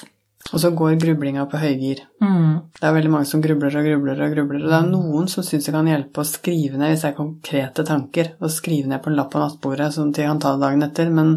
Og 0.50 0.60
så 0.60 0.72
går 0.74 0.98
grublinga 1.00 1.44
på 1.50 1.60
høygir. 1.60 2.02
Mm. 2.22 2.74
Det 2.78 2.86
er 2.86 2.94
veldig 2.96 3.10
mange 3.10 3.28
som 3.30 3.42
grubler 3.42 3.74
og 3.78 3.86
grubler 3.86 4.22
og 4.26 4.34
grubler. 4.34 4.64
Og 4.64 4.70
det 4.72 4.78
er 4.78 4.88
noen 4.90 5.28
som 5.30 5.46
syns 5.46 5.68
det 5.68 5.74
kan 5.74 5.90
hjelpe 5.90 6.22
å 6.22 6.28
skrive 6.28 6.80
ned 6.80 6.92
hvis 6.92 7.04
det 7.04 7.10
er 7.12 7.18
konkrete 7.18 7.86
tanker, 7.88 8.32
og 8.38 8.54
skrive 8.54 8.90
ned 8.90 9.02
på 9.04 9.12
en 9.12 9.18
lapp 9.18 9.30
på 9.32 9.42
nattbordet 9.42 9.92
sånn 9.94 10.10
at 10.10 10.18
de 10.18 10.26
kan 10.28 10.42
ta 10.42 10.54
det 10.56 10.64
dagen 10.66 10.86
etter. 10.88 11.12
Men 11.14 11.36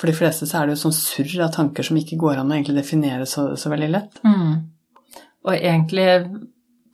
for 0.00 0.08
de 0.08 0.16
fleste 0.16 0.48
så 0.48 0.60
er 0.60 0.68
det 0.68 0.78
jo 0.78 0.84
sånn 0.86 0.96
surr 0.96 1.42
av 1.44 1.52
tanker 1.52 1.84
som 1.84 1.98
ikke 2.00 2.16
går 2.20 2.40
an 2.40 2.48
å 2.48 2.56
egentlig 2.56 2.78
definere 2.80 3.26
så, 3.28 3.50
så 3.60 3.68
veldig 3.72 3.90
lett. 3.92 4.22
Mm. 4.24 4.54
Og 5.44 5.52
egentlig 5.56 6.06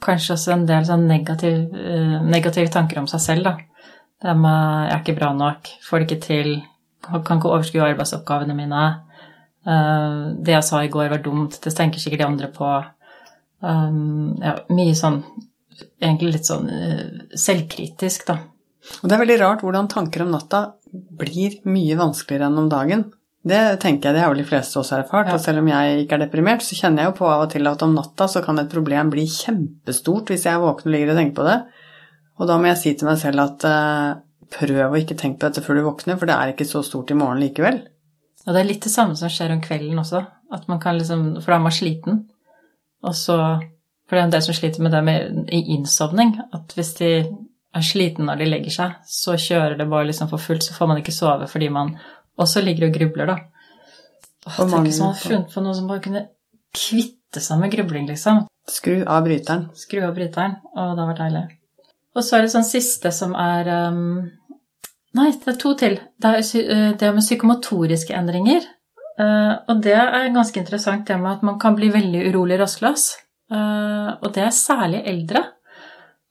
kanskje 0.03 0.35
også 0.35 0.55
en 0.55 0.67
del 0.67 0.87
sånn 0.89 1.07
negativ, 1.07 1.61
eh, 1.79 2.17
negative 2.27 2.73
tanker 2.75 2.99
om 2.99 3.07
seg 3.11 3.23
selv, 3.23 3.47
da. 3.47 3.57
Det 4.23 4.35
med 4.35 4.89
'jeg 4.89 4.95
er 4.95 5.03
ikke 5.03 5.19
bra 5.19 5.33
nok', 5.33 5.69
'får 5.83 5.99
det 5.99 6.07
ikke 6.11 6.27
til', 6.27 6.63
'kan 7.25 7.39
ikke 7.39 7.53
overskue 7.53 7.95
arbeidsoppgavene 7.95 8.55
mine'. 8.55 9.01
Uh, 9.67 10.35
'Det 10.43 10.53
jeg 10.55 10.65
sa 10.65 10.83
i 10.83 10.89
går, 10.89 11.09
var 11.09 11.19
dumt', 11.19 11.61
det 11.61 11.75
tenker 11.75 11.99
sikkert 11.99 12.19
de 12.19 12.25
andre 12.25 12.49
på. 12.49 12.85
Um, 13.63 14.37
ja, 14.41 14.59
mye 14.71 14.95
sånn 14.95 15.23
Egentlig 16.01 16.33
litt 16.33 16.47
sånn 16.47 16.71
uh, 16.71 17.37
selvkritisk, 17.37 18.27
da. 18.27 18.39
Og 19.03 19.09
det 19.09 19.13
er 19.13 19.19
veldig 19.19 19.41
rart 19.41 19.61
hvordan 19.61 19.89
tanker 19.89 20.23
om 20.23 20.31
natta 20.31 20.73
blir 21.21 21.61
mye 21.69 21.97
vanskeligere 21.99 22.51
enn 22.51 22.61
om 22.65 22.69
dagen. 22.73 23.07
Det 23.47 23.63
tenker 23.83 24.11
jeg, 24.11 24.17
det 24.17 24.23
har 24.25 24.33
vel 24.33 24.43
de 24.43 24.49
fleste 24.49 24.81
også 24.81 24.99
erfart. 24.99 25.31
Ja. 25.31 25.37
Og 25.37 25.43
selv 25.43 25.63
om 25.63 25.69
jeg 25.71 26.03
ikke 26.03 26.17
er 26.17 26.25
deprimert, 26.25 26.65
så 26.67 26.79
kjenner 26.79 27.05
jeg 27.05 27.13
jo 27.13 27.19
på 27.21 27.29
av 27.31 27.45
og 27.45 27.53
til 27.53 27.69
at 27.71 27.83
om 27.87 27.95
natta 27.95 28.27
så 28.31 28.43
kan 28.43 28.59
et 28.59 28.73
problem 28.73 29.13
bli 29.13 29.27
kjempestort 29.31 30.33
hvis 30.33 30.49
jeg 30.49 30.63
våkner 30.63 30.91
og 30.91 30.97
ligger 30.97 31.13
og 31.13 31.21
tenker 31.21 31.37
på 31.39 31.47
det. 31.47 31.59
Og 32.37 32.51
da 32.51 32.57
må 32.59 32.69
jeg 32.73 32.81
si 32.81 32.95
til 32.99 33.09
meg 33.09 33.21
selv 33.21 33.45
at 33.45 33.67
eh, 33.69 34.17
prøv 34.57 34.81
å 34.89 34.99
ikke 34.99 35.19
tenke 35.19 35.41
på 35.41 35.49
dette 35.49 35.63
før 35.65 35.79
du 35.79 35.85
våkner, 35.87 36.19
for 36.19 36.29
det 36.29 36.37
er 36.37 36.53
ikke 36.53 36.69
så 36.69 36.83
stort 36.85 37.13
i 37.15 37.19
morgen 37.19 37.41
likevel. 37.43 37.81
Og 38.47 38.51
det 38.55 38.61
er 38.61 38.69
litt 38.69 38.85
det 38.85 38.93
samme 38.93 39.17
som 39.19 39.31
skjer 39.33 39.55
om 39.55 39.63
kvelden 39.63 40.03
også. 40.03 40.23
At 40.55 40.67
man 40.71 40.83
kan 40.83 40.99
liksom, 40.99 41.41
For 41.43 41.51
da 41.51 41.59
er 41.59 41.65
man 41.65 41.75
sliten. 41.75 42.21
Og 43.07 43.15
så 43.19 43.39
For 44.07 44.15
det 44.15 44.21
er 44.21 44.27
en 44.29 44.35
del 44.37 44.45
som 44.47 44.55
sliter 44.55 44.83
med 44.87 44.93
det 44.95 45.03
med 45.03 45.49
i 45.51 45.65
innsovning. 45.75 46.37
At 46.55 46.75
hvis 46.77 46.93
de 47.01 47.11
er 47.77 47.85
sliten 47.85 48.29
når 48.29 48.41
de 48.41 48.49
legger 48.49 48.75
seg, 48.75 48.97
så 49.09 49.37
kjører 49.41 49.77
det 49.79 49.89
bare 49.91 50.09
liksom 50.09 50.31
for 50.33 50.43
fullt, 50.43 50.65
så 50.65 50.77
får 50.77 50.91
man 50.91 51.03
ikke 51.03 51.15
sove 51.15 51.49
fordi 51.51 51.69
man 51.73 51.95
også 52.41 52.63
ligger 52.65 52.89
og 52.89 52.97
grubler, 52.97 53.33
da. 53.33 53.37
Åh, 54.47 54.59
Tenk 54.63 54.87
hvis 54.87 55.01
man 55.03 55.13
hadde 55.13 55.23
funnet 55.23 55.55
på 55.55 55.65
noe 55.65 55.77
som 55.77 55.91
bare 55.91 56.05
kunne 56.05 56.25
kvitte 56.77 57.43
seg 57.43 57.61
med 57.61 57.73
grubling, 57.73 58.09
liksom. 58.11 58.45
Skru 58.71 59.01
av 59.03 59.25
bryteren. 59.27 59.69
Skru 59.79 60.03
av 60.07 60.15
bryteren, 60.17 60.59
og 60.75 60.95
det 60.95 61.03
har 61.03 61.11
vært 61.13 61.23
deilig. 61.25 61.45
Og 62.17 62.25
så 62.25 62.39
er 62.39 62.47
det 62.47 62.53
sånn 62.55 62.67
siste 62.67 63.13
som 63.13 63.35
er 63.39 63.69
um, 63.93 64.25
Nei, 65.17 65.31
det 65.33 65.53
er 65.55 65.61
to 65.61 65.73
til. 65.81 65.95
Det 66.21 66.29
er 66.29 66.43
eh, 66.61 66.89
det 67.01 67.13
med 67.17 67.25
psykomotoriske 67.25 68.13
endringer. 68.13 68.67
Uh, 69.17 69.55
og 69.73 69.79
det 69.85 69.95
er 69.97 70.27
ganske 70.35 70.61
interessant, 70.61 71.07
det 71.09 71.17
med 71.17 71.39
at 71.39 71.47
man 71.47 71.57
kan 71.61 71.77
bli 71.79 71.89
veldig 71.89 72.27
urolig 72.29 72.59
rastløs. 72.61 73.15
Uh, 73.49 74.13
og 74.21 74.29
det 74.37 74.45
er 74.45 74.53
særlig 74.53 75.01
eldre. 75.09 75.41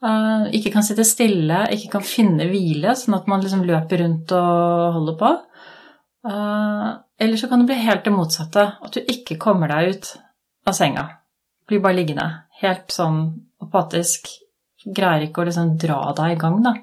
Eh, 0.03 0.47
ikke 0.57 0.73
kan 0.73 0.83
sitte 0.85 1.05
stille, 1.07 1.65
ikke 1.73 1.93
kan 1.95 2.05
finne 2.05 2.49
hvile, 2.49 2.95
sånn 2.99 3.17
at 3.17 3.29
man 3.31 3.43
liksom 3.43 3.63
løper 3.67 4.03
rundt 4.03 4.33
og 4.35 4.97
holder 4.97 5.19
på. 5.21 5.31
Eh, 6.27 6.89
eller 7.25 7.39
så 7.39 7.49
kan 7.49 7.61
det 7.61 7.69
bli 7.69 7.79
helt 7.85 8.03
det 8.03 8.13
motsatte, 8.13 8.65
at 8.83 8.97
du 8.97 8.99
ikke 9.01 9.39
kommer 9.41 9.71
deg 9.71 9.93
ut 9.93 10.11
av 10.67 10.75
senga. 10.75 11.05
Blir 11.65 11.81
bare 11.81 11.97
liggende. 11.97 12.27
Helt 12.61 12.91
sånn 12.93 13.21
apatisk. 13.63 14.27
Greier 14.85 15.25
ikke 15.25 15.41
å 15.41 15.47
liksom 15.47 15.77
dra 15.81 16.01
deg 16.17 16.35
i 16.35 16.41
gang, 16.41 16.59
da. 16.65 16.75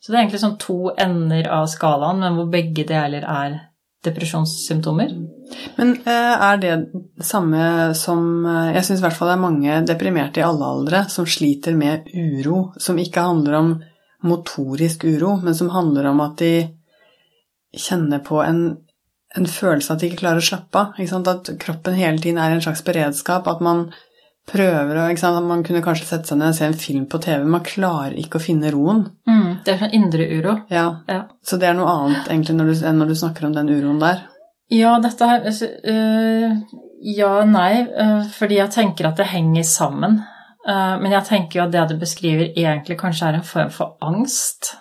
Så 0.00 0.10
det 0.10 0.16
er 0.16 0.24
egentlig 0.24 0.42
sånn 0.42 0.58
to 0.62 0.78
ender 0.98 1.48
av 1.52 1.68
skalaen, 1.70 2.22
men 2.22 2.38
hvor 2.38 2.48
begge 2.50 2.86
deler 2.88 3.26
er 3.26 3.60
depresjonssymptomer. 4.06 5.12
Men 5.76 5.92
eh, 6.02 6.46
er 6.48 6.62
det 6.62 6.72
samme 7.24 7.92
som 7.98 8.46
eh, 8.46 8.72
Jeg 8.76 8.86
syns 8.88 9.02
i 9.02 9.04
hvert 9.04 9.18
fall 9.18 9.30
det 9.30 9.36
er 9.36 9.44
mange 9.44 9.82
deprimerte 9.88 10.42
i 10.42 10.46
alle 10.46 10.70
aldre 10.76 11.04
som 11.12 11.28
sliter 11.28 11.76
med 11.78 12.08
uro, 12.14 12.70
som 12.82 12.98
ikke 12.98 13.26
handler 13.28 13.58
om 13.60 13.70
motorisk 14.26 15.04
uro, 15.04 15.36
men 15.42 15.54
som 15.54 15.70
handler 15.74 16.10
om 16.10 16.24
at 16.24 16.40
de 16.40 16.54
kjenner 17.76 18.22
på 18.24 18.40
en, 18.42 18.62
en 19.36 19.48
følelse 19.50 19.92
at 19.92 20.02
de 20.02 20.10
ikke 20.10 20.22
klarer 20.24 20.42
å 20.42 20.48
slappe 20.48 20.82
av. 20.82 20.98
At 21.30 21.52
kroppen 21.62 21.98
hele 21.98 22.18
tiden 22.22 22.40
er 22.40 22.54
i 22.54 22.58
en 22.58 22.64
slags 22.64 22.82
beredskap. 22.86 23.46
At 23.50 23.62
man 23.64 23.90
prøver 24.46 25.00
å? 25.00 25.32
Man 25.44 25.64
kunne 25.66 25.82
kanskje 25.84 26.06
sette 26.06 26.30
seg 26.30 26.40
ned 26.40 26.52
og 26.52 26.58
se 26.58 26.68
en 26.68 26.78
film 26.78 27.06
på 27.10 27.20
TV, 27.22 27.44
man 27.44 27.64
klarer 27.66 28.16
ikke 28.20 28.38
å 28.40 28.44
finne 28.44 28.70
roen. 28.74 29.04
Mm, 29.28 29.58
det 29.66 29.74
er 29.74 29.82
sånn 29.82 29.98
indre 29.98 30.28
uro. 30.38 30.56
Ja, 30.70 30.86
Ja. 31.08 31.24
Så 31.42 31.58
det 31.60 31.68
er 31.68 31.76
noe 31.78 31.90
annet 31.90 32.30
egentlig 32.30 32.56
når 32.56 32.70
du, 32.72 32.86
enn 32.86 32.98
når 32.98 33.12
du 33.12 33.18
snakker 33.18 33.46
om 33.46 33.54
den 33.54 33.70
uroen 33.70 34.00
der. 34.02 34.24
Ja, 34.72 34.96
dette 34.98 35.26
her 35.30 35.44
øh, 35.46 36.56
Ja, 37.06 37.44
nei, 37.44 37.86
øh, 37.86 38.24
fordi 38.34 38.58
jeg 38.58 38.74
tenker 38.74 39.10
at 39.10 39.20
det 39.20 39.28
henger 39.30 39.62
sammen. 39.62 40.22
Uh, 40.66 40.96
men 40.98 41.12
jeg 41.14 41.22
tenker 41.28 41.60
jo 41.60 41.64
at 41.68 41.74
det 41.74 41.84
du 41.92 42.00
beskriver, 42.00 42.48
egentlig 42.58 42.96
kanskje 42.98 43.28
er 43.28 43.36
en 43.38 43.46
form 43.46 43.70
for 43.70 43.94
angst. 44.02 44.72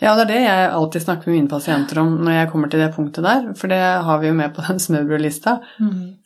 Ja, 0.00 0.14
det 0.14 0.26
er 0.26 0.30
det 0.30 0.42
jeg 0.44 0.70
alltid 0.70 1.02
snakker 1.02 1.26
med 1.26 1.36
mine 1.36 1.48
pasienter 1.50 1.98
om 1.98 2.18
når 2.22 2.32
jeg 2.32 2.50
kommer 2.52 2.70
til 2.70 2.80
det 2.80 2.94
punktet 2.94 3.24
der, 3.24 3.54
for 3.58 3.68
det 3.72 3.80
har 4.06 4.18
vi 4.22 4.28
jo 4.28 4.34
med 4.34 4.54
på 4.54 4.62
den 4.68 4.78
smørbrødlista. 4.78 5.56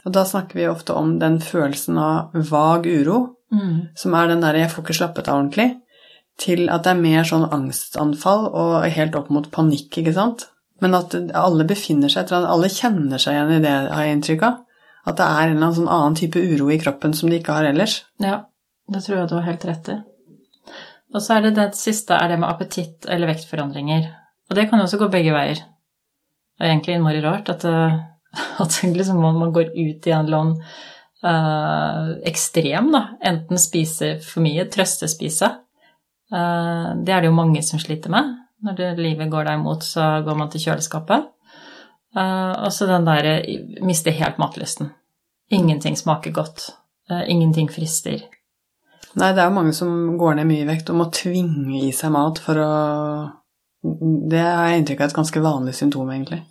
Og 0.05 0.13
da 0.13 0.25
snakker 0.25 0.55
vi 0.55 0.67
ofte 0.69 0.95
om 0.95 1.19
den 1.19 1.39
følelsen 1.41 1.99
av 1.99 2.35
vag 2.35 2.87
uro, 2.87 3.37
Mm. 3.51 3.89
som 3.97 4.15
er 4.15 4.29
den 4.29 4.41
derre 4.41 4.59
'jeg 4.61 4.71
får 4.71 4.85
ikke 4.85 4.95
slappet 4.95 5.29
av 5.29 5.43
ordentlig', 5.43 5.81
til 6.39 6.69
at 6.71 6.85
det 6.85 6.91
er 6.93 7.01
mer 7.01 7.25
sånn 7.25 7.51
angstanfall 7.51 8.47
og 8.55 8.85
helt 8.85 9.17
opp 9.17 9.29
mot 9.29 9.51
panikk, 9.51 9.91
ikke 9.99 10.15
sant? 10.15 10.47
Men 10.81 10.95
at 10.95 11.15
alle 11.35 11.65
befinner 11.65 12.09
seg 12.09 12.25
etter 12.25 12.37
at 12.37 12.49
alle 12.49 12.69
kjenner 12.69 13.19
seg 13.19 13.35
igjen 13.35 13.57
i 13.57 13.61
det, 13.61 13.91
har 13.91 14.05
jeg 14.05 14.17
inntrykk 14.17 14.43
av. 14.43 14.59
At 15.07 15.17
det 15.17 15.27
er 15.27 15.49
en 15.49 15.57
eller 15.57 15.67
annen 15.67 15.75
sånn 15.75 15.89
annen 15.89 16.15
type 16.15 16.37
uro 16.37 16.71
i 16.71 16.79
kroppen 16.79 17.13
som 17.13 17.29
de 17.29 17.39
ikke 17.41 17.53
har 17.53 17.65
ellers. 17.65 18.05
Ja, 18.21 18.45
det 18.91 19.03
tror 19.03 19.17
jeg 19.17 19.29
du 19.29 19.35
har 19.35 19.43
helt 19.43 19.65
rett 19.65 19.89
i. 19.89 20.03
Og 21.15 21.23
så 21.23 21.37
er 21.37 21.47
det 21.47 21.57
det 21.59 21.73
siste 21.79 22.15
er 22.15 22.31
det 22.31 22.39
med 22.41 22.51
appetitt 22.51 23.09
eller 23.11 23.33
vektforandringer. 23.33 24.07
Og 24.51 24.57
det 24.59 24.69
kan 24.71 24.79
jo 24.79 24.87
også 24.87 25.01
gå 25.01 25.11
begge 25.11 25.35
veier. 25.35 25.63
Det 26.59 26.67
er 26.67 26.75
egentlig 26.75 26.97
innmari 26.97 27.23
rart 27.25 27.51
at, 27.51 27.65
at 28.63 28.79
liksom 28.85 29.21
man 29.23 29.53
går 29.55 29.73
ut 29.75 30.07
i 30.07 30.15
en 30.15 30.27
eller 30.27 30.41
annen 30.43 30.57
uh, 31.25 32.13
ekstrem, 32.29 32.93
da. 32.95 33.03
Enten 33.27 33.61
spise 33.61 34.17
for 34.25 34.45
mye, 34.45 34.69
trøstespise. 34.71 35.51
Uh, 36.31 36.95
det 37.03 37.15
er 37.15 37.25
det 37.25 37.31
jo 37.31 37.39
mange 37.39 37.63
som 37.67 37.83
sliter 37.83 38.13
med. 38.13 38.37
Når 38.67 38.77
det, 38.77 38.91
livet 39.01 39.31
går 39.33 39.49
deg 39.49 39.61
imot, 39.61 39.87
så 39.87 40.21
går 40.27 40.37
man 40.37 40.51
til 40.53 40.67
kjøleskapet. 40.67 41.31
Uh, 42.17 42.67
og 42.67 42.71
så 42.75 42.91
den 42.91 43.07
derre 43.07 43.39
miste 43.87 44.15
helt 44.15 44.39
matlysten. 44.43 44.93
Ingenting 45.51 45.97
smaker 45.99 46.35
godt. 46.35 46.71
Uh, 47.11 47.25
ingenting 47.31 47.71
frister. 47.73 48.27
Nei, 49.19 49.33
det 49.35 49.43
er 49.43 49.49
jo 49.49 49.57
mange 49.57 49.75
som 49.75 50.17
går 50.21 50.39
ned 50.39 50.47
mye 50.47 50.65
i 50.65 50.69
vekt 50.69 50.91
og 50.93 51.01
må 51.01 51.09
tvinge 51.15 51.81
i 51.83 51.91
seg 51.95 52.13
mat 52.15 52.39
for 52.43 52.61
å 52.63 52.73
Det 54.31 54.43
har 54.45 54.69
jeg 54.69 54.83
inntrykk 54.83 55.01
av 55.01 55.07
er 55.09 55.11
et 55.11 55.19
ganske 55.19 55.43
vanlig 55.43 55.75
symptom, 55.75 56.11
egentlig. 56.13 56.43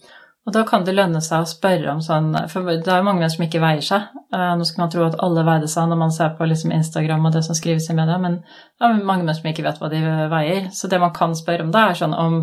Og 0.48 0.54
da 0.56 0.63
kan 0.66 0.84
det 0.86 0.96
lønne 0.98 1.20
seg 1.22 1.44
å 1.44 1.50
spørre 1.50 1.92
om 1.92 2.00
sånn 2.01 2.32
For 2.50 2.66
det 2.66 2.89
er 2.89 3.04
jo 3.04 3.06
mange 3.06 3.28
som 3.30 3.44
ikke 3.46 3.62
veier 3.62 3.86
seg. 3.86 4.08
Eh, 4.34 4.54
Nå 4.58 4.66
skal 4.66 4.86
man 4.86 4.94
tro 4.94 5.04
at 5.06 5.20
alle 5.22 5.44
veide 5.46 5.70
seg 5.70 5.92
når 5.92 6.00
man 6.00 6.16
ser 6.16 6.32
på 6.38 6.48
liksom 6.50 6.74
Instagram 6.74 7.28
og 7.30 7.36
det 7.36 7.44
som 7.46 7.58
skrives 7.58 7.89
i 7.92 7.98
media, 7.98 8.18
men 8.18 8.39
det 8.42 8.88
er 8.88 9.04
mange 9.06 9.36
som 9.38 9.51
ikke 9.51 9.68
vet 9.68 9.78
hva 9.82 9.92
de 9.94 10.01
veier. 10.32 10.72
Så 10.74 10.89
det 10.89 11.01
man 11.04 11.13
kan 11.13 11.38
spørre 11.38 11.68
om 11.68 11.72
da, 11.75 11.89
er 11.89 12.01
sånn 12.01 12.18
om 12.18 12.42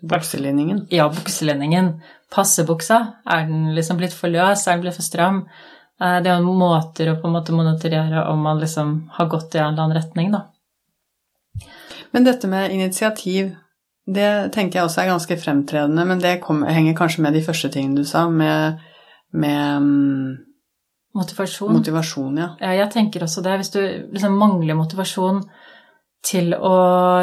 Bukselinningen. 0.00 0.86
Ja, 0.88 1.10
bukselinningen. 1.12 1.90
Passebuksa, 2.32 3.00
er 3.28 3.42
den 3.48 3.74
liksom 3.76 3.98
blitt 4.00 4.14
for 4.16 4.32
løs? 4.32 4.62
Er 4.64 4.78
den 4.78 4.84
blitt 4.86 4.96
for 4.96 5.04
stram? 5.04 5.42
Eh, 6.00 6.20
Det 6.22 6.30
er 6.32 6.42
måter 6.42 7.12
å 7.12 7.20
på 7.20 7.28
en 7.28 7.36
måte 7.36 7.52
monitorere 7.52 8.26
om 8.30 8.40
man 8.42 8.60
liksom 8.60 9.10
har 9.12 9.26
gått 9.26 9.54
i 9.54 9.58
en 9.58 9.72
eller 9.74 9.82
annen 9.82 9.96
retning, 9.96 10.30
da. 10.32 10.46
Men 12.12 12.24
dette 12.24 12.48
med 12.48 12.72
initiativ, 12.72 13.54
det 14.06 14.52
tenker 14.52 14.80
jeg 14.80 14.88
også 14.88 15.02
er 15.02 15.10
ganske 15.12 15.36
fremtredende, 15.38 16.04
men 16.06 16.18
det 16.18 16.40
kom, 16.42 16.62
henger 16.66 16.96
kanskje 16.98 17.22
med 17.22 17.34
de 17.34 17.42
første 17.46 17.70
tingene 17.70 18.00
du 18.00 18.04
sa, 18.04 18.28
med, 18.28 18.80
med 19.32 19.82
mm, 19.82 20.38
Motivasjon. 21.14 21.72
motivasjon, 21.74 22.36
ja. 22.38 22.48
Ja, 22.60 22.72
jeg 22.78 22.90
tenker 22.92 23.24
også 23.26 23.42
det. 23.42 23.56
Hvis 23.58 23.72
du 23.74 23.80
liksom 24.12 24.36
mangler 24.38 24.78
motivasjon 24.78 25.42
til 26.22 26.52
å 26.54 26.74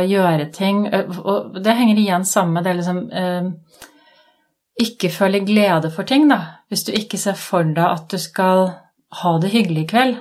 gjøre 0.04 0.50
ting 0.52 0.88
Og 0.90 1.60
det 1.62 1.76
henger 1.78 2.00
igjen 2.02 2.26
sammen 2.26 2.58
med 2.58 2.66
det 2.66 2.74
liksom 2.80 3.00
eh, 3.14 3.50
Ikke 4.82 5.12
føle 5.14 5.44
glede 5.46 5.92
for 5.94 6.04
ting, 6.10 6.26
da. 6.28 6.57
Hvis 6.68 6.84
du 6.88 6.92
ikke 6.96 7.20
ser 7.22 7.38
for 7.40 7.64
deg 7.64 7.86
at 7.86 8.10
du 8.12 8.18
skal 8.20 8.68
ha 9.22 9.38
det 9.42 9.52
hyggelig 9.54 9.86
i 9.86 9.92
kveld. 9.92 10.18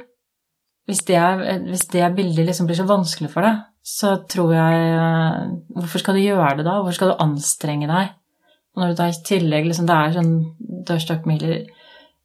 Hvis 0.87 1.03
det, 1.09 1.17
er, 1.19 1.65
hvis 1.67 1.89
det 1.91 2.13
bildet 2.15 2.47
liksom 2.47 2.69
blir 2.69 2.79
så 2.79 2.87
vanskelig 2.87 3.33
for 3.33 3.43
deg, 3.43 3.65
så 3.87 4.13
tror 4.31 4.53
jeg 4.55 4.85
eh, 4.95 5.41
Hvorfor 5.75 6.03
skal 6.03 6.19
du 6.19 6.23
gjøre 6.23 6.53
det 6.59 6.67
da? 6.67 6.77
Hvorfor 6.79 6.99
skal 6.99 7.11
du 7.11 7.23
anstrenge 7.23 7.89
deg? 7.91 8.13
Og 8.75 8.83
når 8.83 8.93
du 8.93 9.01
da 9.01 9.09
i 9.11 9.19
tillegg 9.27 9.67
liksom, 9.67 9.89
Det 9.89 9.97
er 9.97 10.15
sånn 10.15 10.33
dørstokkmiler 10.87 11.53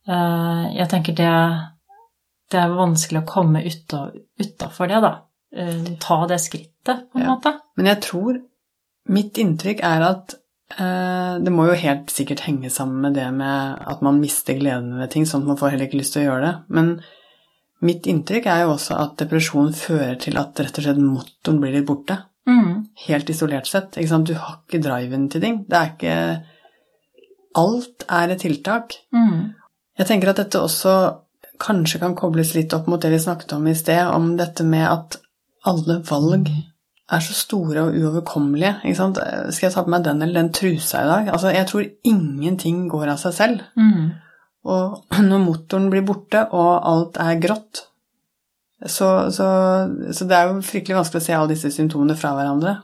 uh, 0.10 0.64
Jeg 0.76 0.88
tenker 0.92 1.18
det, 1.18 1.34
det 2.52 2.62
er 2.62 2.78
vanskelig 2.78 3.22
å 3.22 3.30
komme 3.30 3.64
utafor 3.66 4.92
det, 4.92 5.02
da. 5.06 5.14
Uh, 5.56 5.94
ta 6.02 6.20
det 6.30 6.42
skrittet, 6.44 7.08
på 7.10 7.22
en 7.22 7.26
ja. 7.26 7.34
måte. 7.34 7.56
Men 7.78 7.94
jeg 7.94 8.02
tror 8.06 8.42
Mitt 9.12 9.40
inntrykk 9.42 9.82
er 9.86 10.04
at 10.06 10.36
det 10.78 11.52
må 11.52 11.66
jo 11.68 11.80
helt 11.80 12.12
sikkert 12.14 12.44
henge 12.46 12.70
sammen 12.72 13.02
med 13.04 13.18
det 13.18 13.26
med 13.36 13.82
at 13.92 14.04
man 14.06 14.22
mister 14.22 14.56
gleden 14.60 14.94
ved 15.00 15.12
ting, 15.14 15.26
sånn 15.28 15.44
at 15.44 15.52
man 15.52 15.60
får 15.60 15.74
heller 15.74 15.90
ikke 15.90 16.00
lyst 16.00 16.16
til 16.16 16.24
å 16.24 16.30
gjøre 16.30 16.46
det. 16.46 16.54
Men 16.78 16.94
Mitt 17.82 18.06
inntrykk 18.10 18.46
er 18.46 18.64
jo 18.64 18.76
også 18.76 18.98
at 19.02 19.16
depresjon 19.24 19.72
fører 19.74 20.18
til 20.22 20.38
at 20.38 20.60
rett 20.62 20.76
og 20.78 20.86
slett 20.86 21.02
motoren 21.02 21.62
blir 21.64 21.74
litt 21.74 21.88
borte. 21.88 22.20
Mm. 22.46 22.92
Helt 23.08 23.32
isolert 23.34 23.70
sett. 23.70 23.98
Ikke 23.98 24.12
sant? 24.12 24.30
Du 24.30 24.38
har 24.38 24.60
ikke 24.60 24.84
driven 24.86 25.28
til 25.34 25.42
ting. 25.42 25.64
Det 25.70 25.78
er 25.80 25.94
ikke 25.96 26.18
Alt 27.58 28.06
er 28.08 28.32
et 28.32 28.40
tiltak. 28.40 28.94
Mm. 29.12 29.52
Jeg 30.00 30.08
tenker 30.08 30.32
at 30.32 30.38
dette 30.40 30.62
også 30.62 30.94
kanskje 31.62 32.00
kan 32.00 32.14
kobles 32.16 32.54
litt 32.56 32.72
opp 32.74 32.86
mot 32.88 33.02
det 33.02 33.12
vi 33.12 33.20
snakket 33.20 33.58
om 33.58 33.66
i 33.68 33.74
sted, 33.76 34.00
om 34.08 34.30
dette 34.40 34.64
med 34.64 34.86
at 34.88 35.18
alle 35.68 35.98
valg 36.08 36.48
er 37.12 37.24
så 37.24 37.36
store 37.36 37.86
og 37.86 37.96
uoverkommelige. 37.98 38.96
Skal 38.96 39.68
jeg 39.68 39.74
ta 39.74 39.84
på 39.84 39.92
meg 39.92 40.06
den 40.06 40.22
eller 40.24 40.42
den 40.42 40.52
trusa 40.56 41.04
i 41.04 41.10
dag? 41.10 41.32
Altså, 41.34 41.52
jeg 41.52 41.68
tror 41.68 41.88
ingenting 42.08 42.86
går 42.92 43.14
av 43.14 43.20
seg 43.22 43.36
selv. 43.36 43.64
Mm. 43.76 44.14
Og 44.72 45.02
når 45.30 45.44
motoren 45.44 45.90
blir 45.92 46.06
borte, 46.08 46.46
og 46.56 46.72
alt 46.88 47.20
er 47.22 47.42
grått, 47.44 47.86
så, 48.82 49.30
så, 49.30 49.48
så, 50.10 50.26
det 50.26 50.38
er 50.38 50.48
jo 50.50 50.64
fryktelig 50.66 50.98
vanskelig 50.98 51.22
å 51.22 51.26
se 51.26 51.36
alle 51.38 51.54
disse 51.54 51.70
symptomene 51.74 52.18
fra 52.18 52.32
hverandre. 52.34 52.80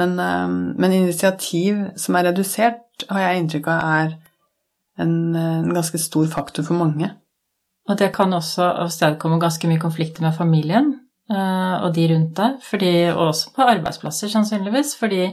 Men, 0.00 0.16
ehm, 0.18 0.56
men 0.80 0.96
initiativ 0.96 1.78
som 2.00 2.16
er 2.16 2.30
redusert, 2.30 3.04
har 3.10 3.26
jeg 3.26 3.42
inntrykk 3.42 3.68
av 3.70 3.90
er 3.92 4.14
en, 5.02 5.12
en, 5.36 5.70
ganske 5.74 6.00
stor 6.00 6.26
faktor 6.32 6.66
for 6.66 6.78
mange. 6.78 7.10
Og 7.90 7.98
det 7.98 8.12
kan 8.16 8.32
også 8.34 8.66
avstedkomme 8.84 9.40
ganske 9.42 9.68
mye 9.68 9.82
konflikter 9.82 10.24
med 10.24 10.34
familien 10.34 10.92
og 11.32 11.88
de 11.96 12.06
rundt 12.10 12.36
deg, 12.36 12.56
fordi, 12.66 12.92
og 13.14 13.30
også 13.30 13.52
på 13.56 13.66
arbeidsplasser 13.72 14.28
sannsynligvis, 14.32 14.94
fordi 15.00 15.24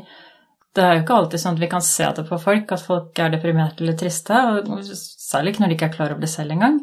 det 0.77 0.83
er 0.85 0.95
jo 0.95 1.03
ikke 1.03 1.15
alltid 1.17 1.41
sånn 1.41 1.57
at 1.57 1.63
vi 1.63 1.69
kan 1.71 1.83
se 1.83 2.07
det 2.15 2.25
på 2.29 2.37
folk, 2.41 2.71
at 2.71 2.83
folk 2.85 3.19
er 3.19 3.31
deprimerte 3.33 3.83
eller 3.83 3.97
triste, 3.99 4.37
og 4.37 4.83
særlig 4.85 5.53
ikke 5.53 5.63
når 5.63 5.71
de 5.71 5.77
ikke 5.77 5.87
er 5.89 5.95
klar 5.95 6.13
over 6.13 6.23
det 6.23 6.31
selv 6.31 6.55
engang. 6.55 6.77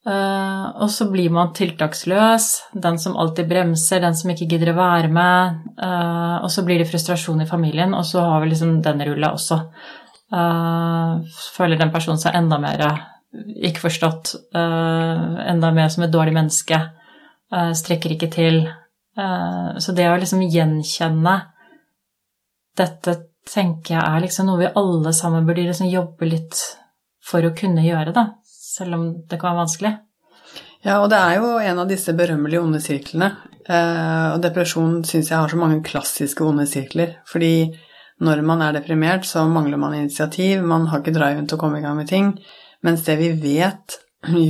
Uh, 0.00 0.80
og 0.80 0.88
så 0.88 1.10
blir 1.12 1.28
man 1.34 1.50
tiltaksløs, 1.52 2.46
den 2.72 2.96
som 3.02 3.18
alltid 3.20 3.50
bremser, 3.50 4.00
den 4.00 4.16
som 4.16 4.30
ikke 4.32 4.48
gidder 4.48 4.72
å 4.72 4.78
være 4.78 5.10
med. 5.12 5.58
Uh, 5.76 6.38
og 6.40 6.48
så 6.54 6.64
blir 6.64 6.80
det 6.80 6.88
frustrasjon 6.88 7.42
i 7.44 7.48
familien, 7.50 7.92
og 7.98 8.06
så 8.08 8.22
har 8.24 8.40
vi 8.40 8.54
liksom 8.54 8.78
den 8.86 9.04
rulla 9.10 9.34
også. 9.36 9.60
Uh, 10.32 11.20
føler 11.56 11.76
den 11.76 11.92
personen 11.92 12.20
seg 12.22 12.38
enda 12.38 12.60
mer 12.62 12.86
ikke 13.30 13.84
forstått, 13.84 14.32
enda 14.58 15.68
mer 15.70 15.90
som 15.94 16.02
et 16.02 16.10
dårlig 16.10 16.32
menneske. 16.34 16.80
Strekker 17.50 18.14
ikke 18.14 18.28
til. 18.30 18.60
så 19.16 19.92
det 19.96 20.06
å 20.06 20.18
liksom 20.20 20.44
gjenkjenne 20.46 21.34
dette 22.78 23.16
tenker 23.50 23.96
jeg 23.96 24.02
er 24.04 24.22
liksom 24.24 24.48
noe 24.48 24.60
vi 24.60 24.70
alle 24.78 25.12
sammen 25.16 25.46
burde 25.48 25.66
liksom 25.66 25.90
jobbe 25.90 26.28
litt 26.28 26.60
for 27.30 27.44
å 27.44 27.54
kunne 27.56 27.84
gjøre, 27.84 28.14
da. 28.16 28.26
Selv 28.46 28.96
om 28.96 29.04
det 29.28 29.38
kan 29.38 29.50
være 29.50 29.62
vanskelig. 29.64 29.92
Ja, 30.86 31.00
og 31.02 31.10
det 31.12 31.18
er 31.20 31.40
jo 31.40 31.56
en 31.60 31.82
av 31.82 31.88
disse 31.90 32.14
berømmelige 32.16 32.62
onde 32.64 32.80
sirklene. 32.82 33.30
Eh, 33.66 34.26
og 34.32 34.40
depresjon 34.44 35.00
syns 35.04 35.28
jeg 35.28 35.36
har 35.36 35.50
så 35.52 35.58
mange 35.60 35.82
klassiske 35.84 36.44
onde 36.46 36.64
sirkler. 36.68 37.18
Fordi 37.28 37.68
når 38.24 38.42
man 38.46 38.64
er 38.64 38.78
deprimert, 38.78 39.26
så 39.28 39.44
mangler 39.48 39.80
man 39.80 39.96
initiativ, 39.98 40.64
man 40.64 40.88
har 40.90 41.02
ikke 41.02 41.16
driven 41.16 41.48
til 41.48 41.58
å 41.58 41.60
komme 41.60 41.80
i 41.80 41.84
gang 41.84 41.98
med 42.00 42.08
ting. 42.08 42.32
Mens 42.86 43.04
det 43.04 43.18
vi 43.20 43.34
vet 43.42 43.98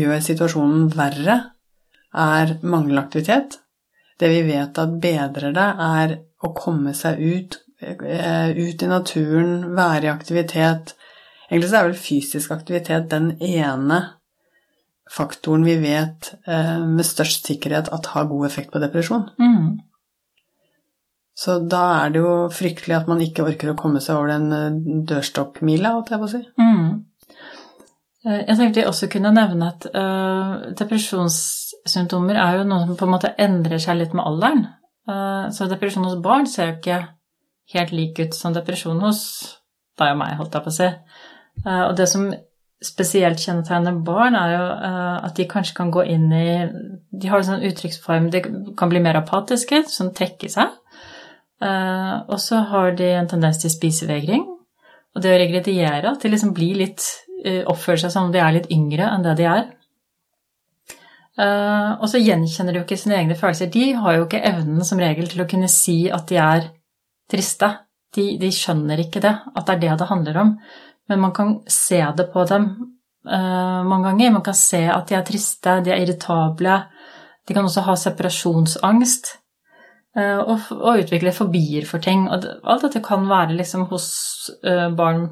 gjør 0.00 0.22
situasjonen 0.22 0.88
verre, 0.94 1.40
er 2.14 2.56
manglende 2.62 3.02
aktivitet. 3.04 3.58
Det 4.20 4.28
vi 4.28 4.42
vet 4.48 4.78
at 4.78 4.96
bedrer 5.00 5.54
det, 5.56 5.68
er 5.80 6.16
å 6.44 6.52
komme 6.56 6.92
seg 6.96 7.20
ut, 7.20 7.58
eh, 7.80 8.50
ut 8.56 8.82
i 8.82 8.88
naturen, 8.90 9.74
være 9.76 10.08
i 10.08 10.12
aktivitet. 10.12 10.94
Egentlig 11.48 11.70
så 11.70 11.80
er 11.80 11.90
vel 11.90 12.00
fysisk 12.00 12.50
aktivitet 12.54 13.10
den 13.10 13.32
ene 13.40 14.00
faktoren 15.10 15.64
vi 15.66 15.76
vet 15.82 16.34
eh, 16.46 16.78
med 16.86 17.06
størst 17.06 17.48
sikkerhet 17.50 17.90
at 17.92 18.12
har 18.14 18.28
god 18.30 18.46
effekt 18.46 18.72
på 18.72 18.82
depresjon. 18.82 19.26
Mm. 19.40 19.80
Så 21.40 21.56
da 21.72 21.82
er 22.04 22.12
det 22.12 22.20
jo 22.22 22.34
fryktelig 22.52 22.98
at 22.98 23.08
man 23.10 23.22
ikke 23.24 23.46
orker 23.48 23.72
å 23.72 23.78
komme 23.78 24.02
seg 24.04 24.18
over 24.18 24.34
den 24.34 24.52
eh, 24.54 24.80
dørstokkmila, 25.10 25.94
holdt 25.96 26.12
jeg 26.14 26.22
på 26.22 26.28
å 26.28 26.34
si. 26.34 26.42
Mm. 26.60 26.90
Jeg 28.20 28.56
tenkte 28.58 28.82
jeg 28.82 28.90
også 28.90 29.08
kunne 29.08 29.30
nevne 29.32 29.70
at 29.72 29.86
uh, 29.94 30.66
depresjonssymptomer 31.80 32.36
er 32.36 32.58
jo 32.58 32.66
noe 32.68 32.86
som 32.86 32.98
på 32.98 33.06
en 33.06 33.14
måte 33.14 33.32
endrer 33.40 33.80
seg 33.80 33.98
litt 33.98 34.12
med 34.16 34.26
alderen. 34.26 34.66
Uh, 35.08 35.48
så 35.54 35.68
depresjon 35.70 36.06
hos 36.06 36.20
barn 36.22 36.46
ser 36.46 36.70
jo 36.70 36.76
ikke 36.78 37.00
helt 37.74 37.92
lik 37.94 38.20
ut 38.20 38.36
som 38.36 38.54
depresjon 38.54 39.00
hos 39.00 39.22
deg 39.98 40.14
og 40.14 40.20
meg, 40.20 40.36
holdt 40.38 40.54
jeg 40.54 40.64
på 40.64 40.72
å 40.72 40.76
si. 40.76 40.88
Uh, 41.64 41.84
og 41.88 41.96
det 41.98 42.08
som 42.10 42.28
spesielt 42.80 43.40
kjennetegner 43.40 43.98
barn, 44.04 44.36
er 44.38 44.54
jo 44.54 44.66
at 45.28 45.34
de 45.36 45.44
kanskje 45.44 45.74
kan 45.76 45.90
gå 45.92 46.00
inn 46.08 46.30
i 46.32 46.44
De 47.12 47.28
har 47.28 47.42
en 47.42 47.44
sånn 47.44 47.66
uttrykksform 47.68 48.30
De 48.32 48.40
kan 48.72 48.88
bli 48.88 49.02
mer 49.04 49.18
apatiske, 49.18 49.82
sånn 49.92 50.14
trekke 50.16 50.48
seg. 50.48 50.78
og 51.60 52.38
så 52.40 52.62
har 52.70 52.94
de 52.96 53.10
en 53.18 53.28
tendens 53.28 53.60
til 53.60 53.68
spisevegring. 53.68 54.46
Og 55.12 55.20
det 55.20 55.34
å 55.34 55.42
regrediere, 55.42 56.14
at 56.14 56.24
de 56.24 56.32
liksom 56.32 56.54
blir 56.56 56.80
litt 56.80 57.04
Eh, 57.40 57.62
oppfører 57.68 58.02
seg 58.02 58.12
som 58.12 58.28
om 58.28 58.32
de 58.34 58.40
er 58.42 58.52
litt 58.52 58.68
yngre 58.72 59.06
enn 59.08 59.24
det 59.24 59.38
de 59.38 59.46
er. 59.48 59.68
Eh, 61.40 61.92
og 61.96 62.08
så 62.10 62.20
gjenkjenner 62.20 62.74
de 62.74 62.80
jo 62.80 62.86
ikke 62.86 62.98
sine 63.00 63.16
egne 63.20 63.36
følelser. 63.38 63.70
De 63.72 63.92
har 63.96 64.16
jo 64.16 64.26
ikke 64.26 64.42
evnen 64.50 64.84
som 64.86 65.00
regel 65.00 65.30
til 65.30 65.44
å 65.44 65.48
kunne 65.48 65.70
si 65.72 66.02
at 66.12 66.28
de 66.28 66.38
er 66.42 66.68
triste. 67.30 67.70
De, 68.16 68.26
de 68.40 68.50
skjønner 68.52 69.00
ikke 69.04 69.22
det, 69.22 69.32
at 69.54 69.66
det 69.66 69.76
er 69.76 69.82
det 69.84 69.98
det 70.00 70.08
handler 70.10 70.40
om. 70.42 70.54
Men 71.10 71.22
man 71.22 71.34
kan 71.34 71.60
se 71.70 72.00
det 72.18 72.26
på 72.32 72.42
dem 72.50 72.66
uh, 73.26 73.80
mange 73.86 74.08
ganger. 74.08 74.32
Man 74.34 74.46
kan 74.46 74.56
se 74.58 74.82
at 74.90 75.06
de 75.08 75.16
er 75.18 75.26
triste, 75.26 75.76
de 75.86 75.94
er 75.94 76.02
irritable. 76.02 76.80
De 77.46 77.54
kan 77.54 77.66
også 77.66 77.86
ha 77.86 77.94
separasjonsangst. 77.98 79.36
Uh, 80.18 80.42
og, 80.42 80.66
og, 80.74 81.04
utvikle 81.04 81.32
fobier 81.34 81.86
for 81.86 82.02
ting. 82.02 82.26
Og 82.26 82.46
alt 82.46 82.86
dette 82.88 83.02
kan 83.06 83.28
være 83.30 83.54
liksom 83.58 83.86
hos 83.92 84.10
uh, 84.66 84.88
barn 84.98 85.28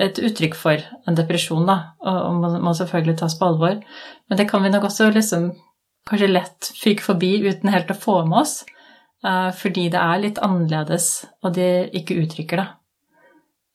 et 0.00 0.18
uttrykk 0.18 0.56
for 0.56 0.82
en 1.08 1.16
depresjon, 1.18 1.66
da, 1.68 1.92
og 2.08 2.40
må, 2.40 2.72
selvfølgelig 2.76 3.18
tas 3.20 3.36
på 3.38 3.50
alvor. 3.50 3.78
Men 4.28 4.40
det 4.40 4.48
kan 4.50 4.64
vi 4.64 4.72
nok 4.72 4.88
også 4.88 5.10
liksom 5.14 5.50
kanskje 6.08 6.30
lett 6.30 6.70
fyke 6.80 7.04
forbi 7.04 7.36
uten 7.44 7.70
helt 7.72 7.90
å 7.92 7.98
få 7.98 8.20
med 8.28 8.40
oss, 8.42 8.60
uh, 9.26 9.50
fordi 9.56 9.88
det 9.92 10.00
er 10.00 10.22
litt 10.24 10.40
annerledes, 10.42 11.10
og 11.44 11.54
de 11.58 11.70
ikke 12.00 12.18
uttrykker 12.22 12.62
det. 12.62 12.68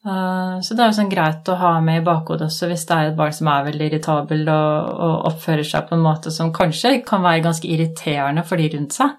Uh, 0.06 0.62
så 0.62 0.76
det 0.76 0.84
er 0.84 0.92
jo 0.92 0.98
sånn 1.00 1.14
greit 1.14 1.48
å 1.50 1.58
ha 1.58 1.76
med 1.82 2.02
i 2.02 2.06
bakhodet 2.06 2.46
også 2.46 2.68
hvis 2.70 2.84
det 2.86 2.94
er 2.94 3.08
et 3.10 3.16
barn 3.18 3.32
som 3.34 3.48
er 3.50 3.64
veldig 3.66 3.88
irritabel 3.88 4.44
og, 4.44 4.90
og, 5.02 5.16
oppfører 5.32 5.66
seg 5.66 5.88
på 5.90 5.96
en 5.98 6.04
måte 6.06 6.30
som 6.34 6.52
kanskje 6.54 7.00
kan 7.08 7.24
være 7.26 7.42
ganske 7.48 7.66
irriterende 7.66 8.44
for 8.46 8.62
de 8.62 8.68
rundt 8.76 8.98
seg. 8.98 9.16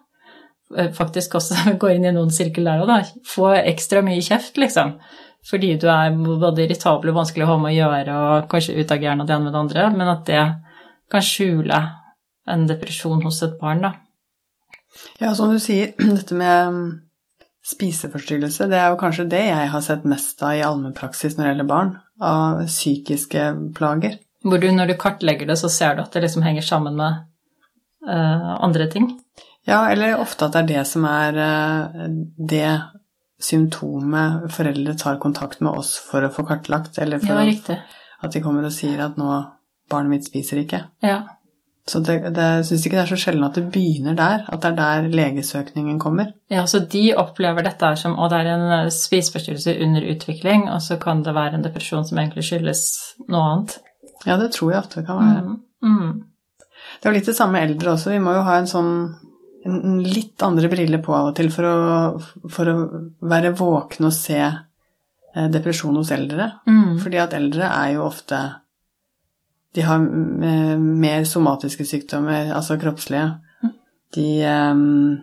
Uh, 0.75 0.91
faktisk 0.95 1.39
også 1.39 1.63
går 1.83 1.97
inn 1.97 2.11
i 2.11 2.15
noen 2.15 2.35
sirkel 2.35 2.69
der 2.69 2.83
òg, 2.85 2.91
da. 2.91 3.23
Få 3.27 3.55
ekstra 3.63 4.03
mye 4.07 4.23
kjeft, 4.23 4.59
liksom 4.63 4.99
fordi 5.47 5.77
du 5.81 5.87
er 5.93 6.15
både 6.17 6.65
irritabel 6.65 7.13
og 7.13 7.21
vanskelig 7.21 7.47
å 7.47 7.53
ha 7.53 7.59
med 7.63 7.75
å 7.75 7.77
gjøre, 7.77 8.17
og 8.17 8.49
kanskje 8.51 8.79
utagerende 8.81 9.25
av 9.25 9.29
det 9.29 9.37
ene 9.37 9.47
med 9.47 9.55
det 9.55 9.63
andre, 9.63 9.87
men 9.95 10.11
at 10.11 10.25
det 10.27 10.43
kan 11.13 11.23
skjule 11.23 11.81
en 12.51 12.67
depresjon 12.67 13.23
hos 13.23 13.43
et 13.47 13.57
barn, 13.61 13.85
da. 13.87 13.93
Ja, 15.21 15.35
som 15.39 15.53
du 15.53 15.61
sier, 15.63 15.95
dette 16.19 16.39
med 16.39 16.73
mm, 16.75 16.89
spiseforstyrrelse, 17.67 18.69
det 18.71 18.81
er 18.81 18.91
jo 18.91 19.01
kanskje 19.01 19.29
det 19.31 19.45
jeg 19.49 19.71
har 19.73 19.85
sett 19.85 20.07
mest 20.09 20.43
av 20.43 20.57
i 20.57 20.65
allmennpraksis 20.67 21.37
når 21.37 21.45
det 21.45 21.53
gjelder 21.53 21.71
barn, 21.71 21.95
av 22.23 22.65
psykiske 22.67 23.49
plager. 23.77 24.19
Hvor 24.47 24.63
du, 24.63 24.69
når 24.73 24.93
du 24.93 24.99
kartlegger 25.01 25.49
det, 25.51 25.59
så 25.59 25.71
ser 25.73 25.97
du 25.97 26.05
at 26.05 26.15
det 26.15 26.23
liksom 26.27 26.45
henger 26.47 26.65
sammen 26.67 26.99
med 26.99 27.25
uh, 28.07 28.53
andre 28.63 28.87
ting? 28.91 29.11
Ja, 29.67 29.89
eller 29.91 30.21
ofte 30.23 30.47
at 30.47 30.55
det 30.55 30.63
er 30.63 30.69
det 30.71 30.85
som 30.87 31.07
er 31.11 31.41
uh, 31.41 32.07
det 32.39 32.69
symptomet 33.43 34.47
foreldre 34.53 34.95
tar 34.99 35.21
kontakt 35.21 35.61
med 35.61 35.77
oss 35.77 35.97
for 36.01 36.25
å 36.25 36.33
få 36.33 36.47
kartlagt, 36.49 36.99
eller 37.03 37.21
for 37.23 37.37
ja, 37.37 37.79
at 38.25 38.33
de 38.33 38.43
kommer 38.45 38.65
og 38.65 38.73
sier 38.73 39.03
at 39.05 39.19
'nå, 39.21 39.33
barnet 39.91 40.11
mitt 40.11 40.29
spiser 40.29 40.63
ikke'. 40.63 40.85
Ja. 41.05 41.23
Så 41.87 42.01
det, 42.03 42.17
jeg 42.35 42.65
syns 42.67 42.87
ikke 42.87 42.97
det 42.97 43.03
er 43.05 43.11
så 43.13 43.17
sjelden 43.21 43.45
at 43.47 43.55
det 43.55 43.69
begynner 43.71 44.17
der, 44.19 44.41
at 44.51 44.63
det 44.63 44.73
er 44.73 44.79
der 44.79 45.05
legesøkningen 45.13 46.01
kommer. 46.03 46.33
Ja, 46.51 46.65
så 46.67 46.81
de 46.83 47.15
opplever 47.15 47.63
dette 47.63 47.93
som 48.01 48.17
å 48.19 48.27
det 48.29 48.41
er 48.41 48.49
en 48.57 48.65
eh, 48.81 48.89
spiseforstyrrelse 48.91 49.77
under 49.85 50.09
utvikling, 50.11 50.67
og 50.73 50.83
så 50.83 50.97
kan 50.99 51.23
det 51.23 51.35
være 51.37 51.55
en 51.55 51.63
depresjon 51.63 52.09
som 52.09 52.19
egentlig 52.19 52.43
skyldes 52.49 52.83
noe 53.29 53.53
annet. 53.53 53.77
Ja, 54.27 54.35
det 54.41 54.51
tror 54.57 54.73
jeg 54.73 54.81
ofte 54.81 55.01
det 55.01 55.07
kan 55.07 55.23
være. 55.23 55.45
Mm. 55.47 55.61
Mm. 55.87 56.67
Det 56.97 57.07
er 57.07 57.13
jo 57.13 57.19
litt 57.21 57.31
det 57.31 57.37
samme 57.39 57.55
med 57.55 57.71
eldre 57.71 57.95
også. 57.95 58.11
Vi 58.11 58.25
må 58.25 58.35
jo 58.35 58.43
ha 58.49 58.59
en 58.59 58.67
sånn 58.71 58.93
litt 59.67 60.43
andre 60.43 60.71
briller 60.73 61.03
på 61.05 61.15
av 61.17 61.31
og 61.31 61.37
til 61.39 61.51
for 61.55 61.69
å, 61.69 61.79
for 62.53 62.71
å 62.71 62.77
være 63.27 63.55
våkne 63.59 64.11
og 64.11 64.15
se 64.15 64.41
eh, 64.43 65.49
depresjon 65.53 65.97
hos 65.99 66.13
eldre. 66.15 66.51
Mm. 66.69 66.97
Fordi 67.03 67.21
at 67.23 67.37
eldre 67.37 67.71
er 67.71 67.97
jo 67.97 68.07
ofte 68.07 68.41
De 69.77 69.83
har 69.85 70.01
mer 70.01 71.27
somatiske 71.29 71.85
sykdommer, 71.85 72.49
altså 72.57 72.79
kroppslige. 72.81 73.35
De 74.17 74.29
um, 74.49 75.19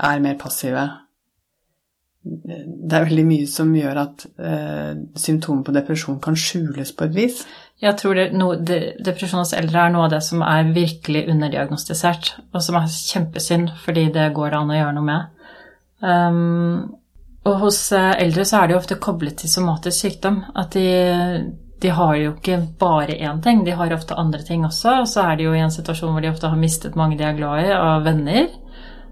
er 0.00 0.22
mer 0.24 0.38
passive. 0.40 0.86
Det 2.20 2.92
er 2.92 3.06
veldig 3.08 3.24
mye 3.24 3.48
som 3.48 3.70
gjør 3.72 3.98
at 4.02 4.26
eh, 4.36 4.92
symptomer 5.16 5.64
på 5.64 5.72
depresjon 5.72 6.18
kan 6.20 6.36
skjules 6.36 6.92
på 6.92 7.06
et 7.06 7.14
vis. 7.16 7.42
Jeg 7.80 7.96
tror 7.96 8.18
det, 8.18 8.26
no, 8.36 8.50
de, 8.60 8.78
depresjon 9.00 9.40
hos 9.40 9.54
eldre 9.56 9.86
er 9.86 9.94
noe 9.94 10.04
av 10.04 10.12
det 10.12 10.20
som 10.26 10.44
er 10.44 10.68
virkelig 10.76 11.24
underdiagnostisert, 11.32 12.34
og 12.52 12.60
som 12.66 12.76
er 12.76 12.92
kjempesynd, 12.92 13.72
fordi 13.86 14.10
det 14.12 14.28
går 14.36 14.52
det 14.52 14.60
an 14.60 14.74
å 14.74 14.76
gjøre 14.76 14.96
noe 14.98 15.08
med. 15.08 15.46
Um, 16.00 17.00
og 17.48 17.56
hos 17.64 17.80
eh, 17.96 18.12
eldre 18.20 18.44
så 18.44 18.60
er 18.60 18.68
det 18.68 18.76
jo 18.76 18.82
ofte 18.82 19.00
koblet 19.00 19.40
til 19.40 19.52
somatisk 19.52 20.04
sykdom. 20.04 20.42
At 20.60 20.76
de, 20.76 20.84
de 21.80 21.92
har 21.96 22.16
jo 22.20 22.34
ikke 22.34 22.58
bare 22.80 23.16
én 23.16 23.40
ting, 23.44 23.64
de 23.64 23.76
har 23.76 23.96
ofte 23.96 24.18
andre 24.20 24.44
ting 24.44 24.66
også. 24.68 25.00
Og 25.06 25.08
så 25.08 25.24
er 25.24 25.40
de 25.40 25.48
jo 25.48 25.54
i 25.56 25.62
en 25.64 25.72
situasjon 25.72 26.12
hvor 26.12 26.24
de 26.24 26.32
ofte 26.34 26.52
har 26.52 26.60
mistet 26.60 27.00
mange 27.00 27.16
de 27.16 27.24
er 27.24 27.38
glad 27.38 27.64
i, 27.64 27.72
av 27.72 28.04
venner. 28.04 28.50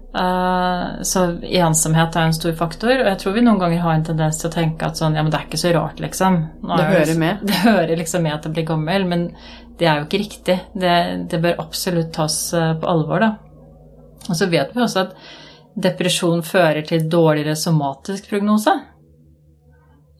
Uh, 0.09 1.03
så 1.05 1.25
ensomhet 1.45 2.15
er 2.17 2.23
en 2.25 2.33
stor 2.33 2.55
faktor, 2.57 2.95
og 3.03 3.09
jeg 3.11 3.19
tror 3.21 3.35
vi 3.35 3.43
noen 3.45 3.59
ganger 3.61 3.83
har 3.83 3.93
en 3.93 4.05
tendens 4.07 4.39
til 4.41 4.49
å 4.49 4.53
tenke 4.55 4.87
at 4.87 4.97
sånn, 4.97 5.13
ja, 5.13 5.21
men 5.21 5.29
det 5.29 5.37
er 5.37 5.45
ikke 5.45 5.59
så 5.61 5.73
rart, 5.75 5.99
liksom. 6.01 6.39
Nå 6.63 6.79
Det 6.79 6.85
er 6.87 6.95
hører 6.95 7.19
med. 7.21 7.43
Det 7.51 7.59
hører 7.61 7.99
liksom 7.99 8.25
med 8.25 8.33
at 8.39 8.47
det 8.47 8.53
blir 8.55 8.65
gammel, 8.71 9.05
men 9.11 9.27
det 9.79 9.87
er 9.87 9.99
jo 9.99 10.07
ikke 10.07 10.23
riktig. 10.23 10.57
Det, 10.73 10.95
det 11.29 11.41
bør 11.43 11.61
absolutt 11.61 12.09
tas 12.17 12.39
eh, 12.57 12.73
på 12.81 12.89
alvor, 12.89 13.21
da. 13.21 13.29
Og 14.29 14.35
så 14.35 14.49
vet 14.51 14.73
vi 14.75 14.81
også 14.83 15.05
at 15.05 15.13
depresjon 15.79 16.41
fører 16.43 16.81
til 16.89 17.05
dårligere 17.09 17.55
somatisk 17.55 18.27
prognose. 18.33 18.73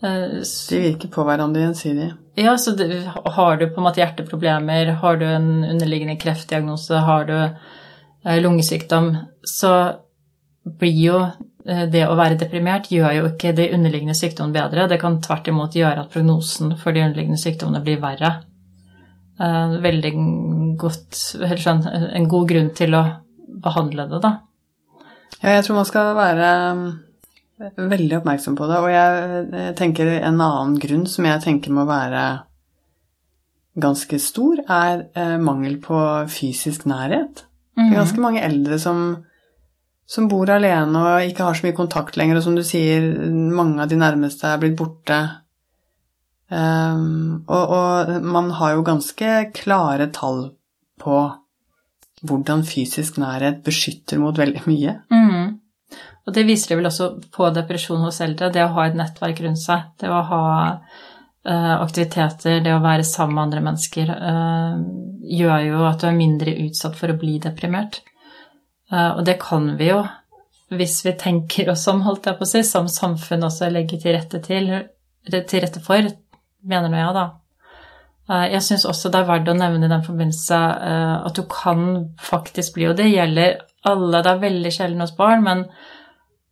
Eh, 0.06 0.38
De 0.70 0.80
virker 0.86 1.12
på 1.12 1.26
hverandre 1.28 1.66
gjensidig. 1.66 2.12
ja, 2.40 2.54
så 2.58 2.72
det, 2.78 2.88
har 3.10 3.58
du 3.58 3.68
på 3.68 3.82
en 3.82 3.90
måte 3.90 4.00
hjerteproblemer, 4.00 4.94
har 5.02 5.20
du 5.20 5.26
en 5.28 5.52
underliggende 5.66 6.16
kreftdiagnose, 6.22 7.02
har 7.10 7.28
du 7.28 7.36
eh, 7.36 7.78
lungesykdom, 8.24 9.14
så 9.48 9.74
blir 10.80 11.00
jo 11.00 11.20
eh, 11.24 11.86
det 11.92 12.06
å 12.08 12.18
være 12.20 12.40
deprimert 12.42 12.92
gjør 12.92 13.16
jo 13.16 13.30
ikke 13.32 13.54
de 13.58 13.70
underliggende 13.76 14.18
sykdommene 14.18 14.58
bedre. 14.58 14.88
Det 14.92 15.00
kan 15.02 15.20
tvert 15.24 15.48
imot 15.52 15.78
gjøre 15.78 16.06
at 16.06 16.14
prognosen 16.14 16.76
for 16.82 16.96
de 16.96 17.06
underliggende 17.06 17.42
sykdommene 17.42 17.84
blir 17.86 18.02
verre. 18.04 18.36
Eh, 19.40 19.80
Veldig 19.88 20.14
godt, 20.80 21.24
eller 21.40 21.64
sånn, 21.64 21.86
en 21.88 22.30
god 22.32 22.50
grunn 22.52 22.72
til 22.76 22.96
å 22.98 23.04
behandle 23.64 24.08
det, 24.12 24.22
da. 24.24 24.36
Ja, 25.40 25.56
jeg 25.56 25.66
tror 25.66 25.80
man 25.80 25.88
skal 25.88 26.12
være 26.18 26.50
veldig 27.60 28.20
oppmerksom 28.20 28.56
på 28.60 28.68
det. 28.70 28.80
Og 28.84 28.92
jeg 28.94 29.42
eh, 29.56 29.74
tenker 29.80 30.12
en 30.20 30.40
annen 30.40 30.78
grunn 30.82 31.06
som 31.10 31.28
jeg 31.28 31.44
tenker 31.46 31.76
må 31.76 31.88
være 31.90 32.26
ganske 33.80 34.20
stor, 34.20 34.60
er 34.66 35.06
eh, 35.16 35.38
mangel 35.42 35.78
på 35.84 36.00
fysisk 36.32 36.88
nærhet. 36.90 37.46
Det 37.80 37.94
er 37.94 38.02
ganske 38.02 38.24
mange 38.24 38.44
eldre 38.46 38.80
som, 38.82 39.04
som 40.10 40.30
bor 40.32 40.50
alene 40.52 41.04
og 41.04 41.28
ikke 41.30 41.48
har 41.48 41.58
så 41.58 41.68
mye 41.68 41.78
kontakt 41.78 42.20
lenger, 42.20 42.40
og 42.40 42.48
som 42.48 42.58
du 42.58 42.64
sier, 42.68 43.06
mange 43.32 43.84
av 43.84 43.92
de 43.92 44.00
nærmeste 44.00 44.50
er 44.50 44.62
blitt 44.62 44.78
borte. 44.80 45.20
Um, 46.50 47.46
og, 47.46 47.76
og 47.78 48.26
man 48.26 48.50
har 48.58 48.74
jo 48.74 48.86
ganske 48.88 49.36
klare 49.54 50.10
tall 50.16 50.48
på 51.00 51.20
hvordan 52.26 52.66
fysisk 52.68 53.20
nærhet 53.22 53.62
beskytter 53.64 54.20
mot 54.20 54.38
veldig 54.38 54.64
mye. 54.68 54.96
Mm. 55.14 55.60
Og 56.28 56.36
det 56.36 56.46
viser 56.46 56.74
det 56.74 56.80
vel 56.82 56.90
også 56.90 57.10
på 57.34 57.48
depresjon 57.56 58.04
hos 58.06 58.20
eldre, 58.22 58.52
det 58.54 58.66
å 58.66 58.74
ha 58.76 58.90
et 58.90 58.98
nettverk 58.98 59.40
rundt 59.46 59.62
seg. 59.62 59.88
Det 60.02 60.12
å 60.12 60.20
ha 60.30 60.44
aktiviteter, 61.48 62.60
det 62.64 62.74
å 62.76 62.84
være 62.84 63.06
sammen 63.08 63.36
med 63.38 63.44
andre 63.48 63.62
mennesker, 63.64 64.10
eh, 64.12 64.80
gjør 65.40 65.66
jo 65.68 65.84
at 65.88 66.02
du 66.02 66.08
er 66.10 66.18
mindre 66.18 66.56
utsatt 66.66 66.98
for 67.00 67.14
å 67.14 67.18
bli 67.20 67.38
deprimert. 67.40 68.02
Eh, 68.92 69.12
og 69.16 69.26
det 69.26 69.40
kan 69.42 69.76
vi 69.78 69.92
jo, 69.92 70.02
hvis 70.74 71.00
vi 71.06 71.16
tenker 71.18 71.70
oss 71.72 71.88
om, 71.88 72.02
holdt 72.06 72.28
jeg 72.30 72.38
på 72.40 72.46
å 72.46 72.50
si, 72.50 72.64
som 72.68 72.90
samfunn 72.92 73.46
også 73.48 73.70
legger 73.72 74.02
til 74.02 74.18
rette, 74.18 74.42
til, 74.46 74.72
til 75.30 75.64
rette 75.64 75.82
for, 75.86 76.10
mener 76.68 76.92
nå 76.92 77.00
jeg, 77.00 77.16
da. 77.16 77.28
Eh, 78.30 78.48
Jeg 78.56 78.66
syns 78.66 78.86
også 78.90 79.12
det 79.14 79.22
er 79.22 79.30
verdt 79.30 79.50
å 79.50 79.58
nevne 79.58 79.86
i 79.86 79.94
den 79.94 80.06
forbindelse 80.06 80.60
eh, 80.90 81.16
at 81.30 81.36
du 81.36 81.44
kan 81.50 82.16
faktisk 82.20 82.76
bli, 82.76 82.90
og 82.90 82.98
det 82.98 83.10
gjelder 83.14 83.62
alle, 83.88 84.22
det 84.22 84.34
er 84.34 84.44
veldig 84.44 84.74
sjelden 84.76 85.06
hos 85.06 85.16
barn, 85.16 85.46
men 85.46 85.64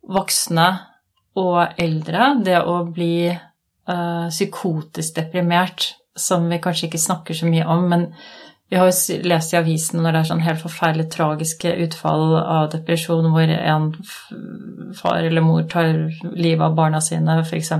voksne 0.08 0.70
og 1.38 1.76
eldre, 1.78 2.32
det 2.42 2.62
å 2.64 2.80
bli 2.88 3.28
eh, 3.88 4.28
psykotisk 4.30 5.16
deprimert, 5.18 5.92
som 6.18 6.48
vi 6.50 6.60
kanskje 6.62 6.88
ikke 6.88 7.00
snakker 7.02 7.36
så 7.36 7.48
mye 7.48 7.66
om, 7.70 7.88
men 7.90 8.08
vi 8.68 8.76
har 8.76 8.90
jo 8.90 9.20
lest 9.24 9.54
i 9.54 9.56
avisen 9.56 10.02
når 10.02 10.12
det 10.12 10.20
er 10.20 10.28
sånn 10.28 10.44
helt 10.44 10.60
forferdelig 10.60 11.06
tragiske 11.14 11.70
utfall 11.86 12.34
av 12.40 12.66
depresjon, 12.74 13.30
hvor 13.32 13.52
en 13.54 13.86
far 14.98 15.22
eller 15.22 15.44
mor 15.44 15.64
tar 15.70 15.94
livet 16.34 16.66
av 16.66 16.76
barna 16.76 17.00
sine, 17.04 17.40
f.eks., 17.46 17.72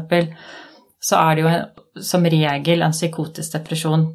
så 0.98 1.20
er 1.20 1.36
det 1.36 1.44
jo 1.44 1.50
en, 1.52 1.84
som 2.02 2.24
regel 2.24 2.82
en 2.82 2.96
psykotisk 2.96 3.58
depresjon. 3.58 4.08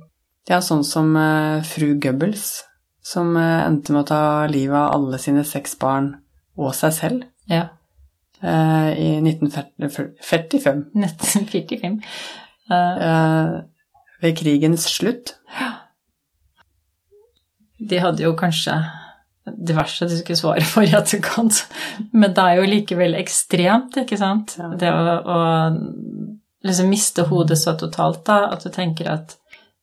Ja, 0.49 0.59
sånn 0.65 0.83
som 0.83 1.13
eh, 1.15 1.61
fru 1.63 1.93
Goebbels, 2.01 2.63
som 3.05 3.37
eh, 3.37 3.61
endte 3.67 3.93
med 3.93 4.03
å 4.03 4.09
ta 4.09 4.23
livet 4.51 4.75
av 4.75 4.97
alle 4.97 5.21
sine 5.21 5.45
seks 5.47 5.77
barn 5.79 6.15
og 6.57 6.73
seg 6.77 6.97
selv 6.97 7.29
Ja. 7.49 7.67
Eh, 8.43 8.89
i 8.99 9.09
1945, 9.21 10.85
1945. 10.93 12.01
Eh, 12.71 13.07
eh, 13.07 13.55
ved 14.21 14.37
krigens 14.39 14.85
slutt. 14.87 15.33
De 17.89 17.97
hadde 17.99 18.23
jo 18.23 18.29
kanskje 18.39 18.77
diverse 19.67 20.07
de 20.07 20.17
skulle 20.21 20.39
svare 20.39 20.63
for 20.63 20.87
i 20.87 20.93
etterkant, 20.95 21.57
men 22.13 22.31
det 22.31 22.45
er 22.45 22.61
jo 22.61 22.69
likevel 22.69 23.17
ekstremt, 23.19 23.97
ikke 23.99 24.15
sant? 24.19 24.55
Ja. 24.59 24.69
Det 24.79 24.91
å, 24.95 25.17
å 25.19 25.39
liksom 26.63 26.87
miste 26.87 27.27
hodet 27.27 27.59
så 27.59 27.75
totalt, 27.79 28.23
da, 28.29 28.45
at 28.55 28.63
du 28.63 28.71
tenker 28.71 29.11
at 29.11 29.35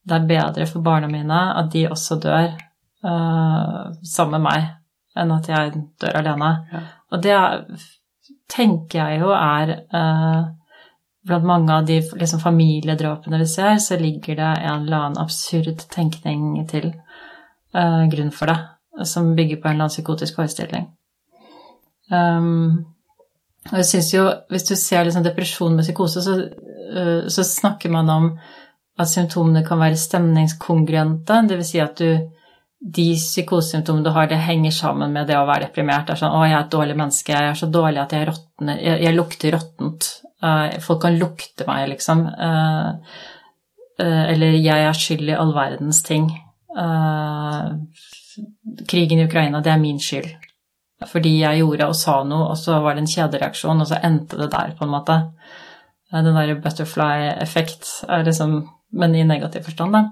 det 0.09 0.17
er 0.17 0.29
bedre 0.29 0.67
for 0.69 0.85
barna 0.85 1.11
mine 1.13 1.41
at 1.61 1.69
de 1.75 1.85
også 1.91 2.17
dør 2.23 2.55
uh, 3.05 3.91
sammen 4.01 4.39
med 4.39 4.47
meg, 4.49 4.69
enn 5.21 5.35
at 5.37 5.51
jeg 5.51 5.75
dør 6.01 6.21
alene. 6.23 6.51
Ja. 6.73 6.83
Og 7.13 7.25
det 7.27 7.35
er, 7.37 7.67
tenker 8.51 8.99
jeg 9.01 9.21
jo 9.23 9.35
er 9.37 9.77
eh, 9.79 10.41
Blant 11.21 11.45
mange 11.45 11.75
av 11.75 11.85
de 11.85 11.99
liksom, 12.01 12.41
familiedrapene 12.41 13.39
vi 13.43 13.47
ser, 13.47 13.75
så 13.77 13.99
ligger 14.01 14.39
det 14.39 14.53
en 14.63 14.87
eller 14.87 14.97
annen 14.97 15.19
absurd 15.21 15.83
tenkning 15.93 16.55
til 16.71 16.87
eh, 17.77 18.07
grunn 18.09 18.31
for 18.33 18.49
det, 18.49 18.57
som 19.05 19.35
bygger 19.37 19.61
på 19.61 19.69
en 19.69 19.75
eller 19.75 19.85
annen 19.85 19.93
psykotisk 19.93 20.39
forestilling. 20.41 20.87
Um, 22.09 22.87
og 23.69 23.77
jeg 23.83 23.87
synes 23.87 24.09
jo, 24.15 24.25
Hvis 24.49 24.65
du 24.65 24.75
ser 24.75 25.05
liksom 25.05 25.23
depresjon 25.23 25.77
med 25.77 25.85
psykose, 25.85 26.23
så, 26.25 26.39
uh, 26.97 27.29
så 27.29 27.45
snakker 27.45 27.93
man 27.93 28.09
om 28.11 28.31
at 28.99 29.09
symptomene 29.13 29.65
kan 29.67 29.79
være 29.79 30.01
stemningskongruente. 30.01 31.43
Dvs. 31.53 31.69
Si 31.69 31.85
at 31.85 32.01
du, 32.01 32.31
de 32.81 33.13
psykosesymptomene 33.13 34.05
du 34.05 34.11
har, 34.15 34.29
det 34.29 34.41
henger 34.41 34.73
sammen 34.73 35.13
med 35.13 35.29
det 35.29 35.37
å 35.37 35.47
være 35.49 35.69
deprimert. 35.69 36.07
Det 36.07 36.15
er 36.15 36.21
sånn 36.23 36.33
'Å, 36.33 36.45
jeg 36.49 36.57
er 36.57 36.65
et 36.65 36.73
dårlig 36.73 36.97
menneske. 36.97 37.33
Jeg 37.33 37.51
er 37.51 37.59
så 37.59 37.69
dårlig 37.69 38.01
at 38.01 38.13
jeg 38.13 38.29
råtner. 38.29 38.81
Jeg, 38.81 39.03
jeg 39.05 39.17
lukter 39.17 39.53
råttent. 39.53 40.09
Uh, 40.43 40.81
folk 40.81 41.03
kan 41.03 41.19
lukte 41.21 41.67
meg, 41.69 41.89
liksom. 41.91 42.25
Uh, 42.27 42.97
uh, 44.01 44.25
eller 44.33 44.57
'jeg 44.57 44.87
er 44.87 44.97
skyld 44.97 45.29
i 45.29 45.37
all 45.37 45.53
verdens 45.53 46.03
ting'. 46.03 46.31
Krigen 48.89 49.19
i 49.19 49.25
Ukraina, 49.25 49.61
det 49.61 49.73
er 49.73 49.79
min 49.79 49.99
skyld. 49.99 50.31
Fordi 51.07 51.41
jeg 51.41 51.59
gjorde 51.61 51.89
og 51.89 51.97
sa 51.97 52.23
noe, 52.25 52.51
og 52.51 52.57
så 52.57 52.81
var 52.81 52.95
det 52.95 53.03
en 53.03 53.07
kjedereaksjon, 53.07 53.81
og 53.81 53.87
så 53.89 54.01
endte 54.05 54.39
det 54.39 54.51
der, 54.53 54.73
på 54.79 54.85
en 54.85 54.91
måte. 54.91 55.33
Den 56.13 56.35
derre 56.35 56.61
butterfly-effekt 56.61 58.05
er 58.09 58.25
liksom 58.25 58.69
Men 58.93 59.15
i 59.15 59.23
negativ 59.23 59.63
forstand, 59.63 59.93
da. 59.93 60.11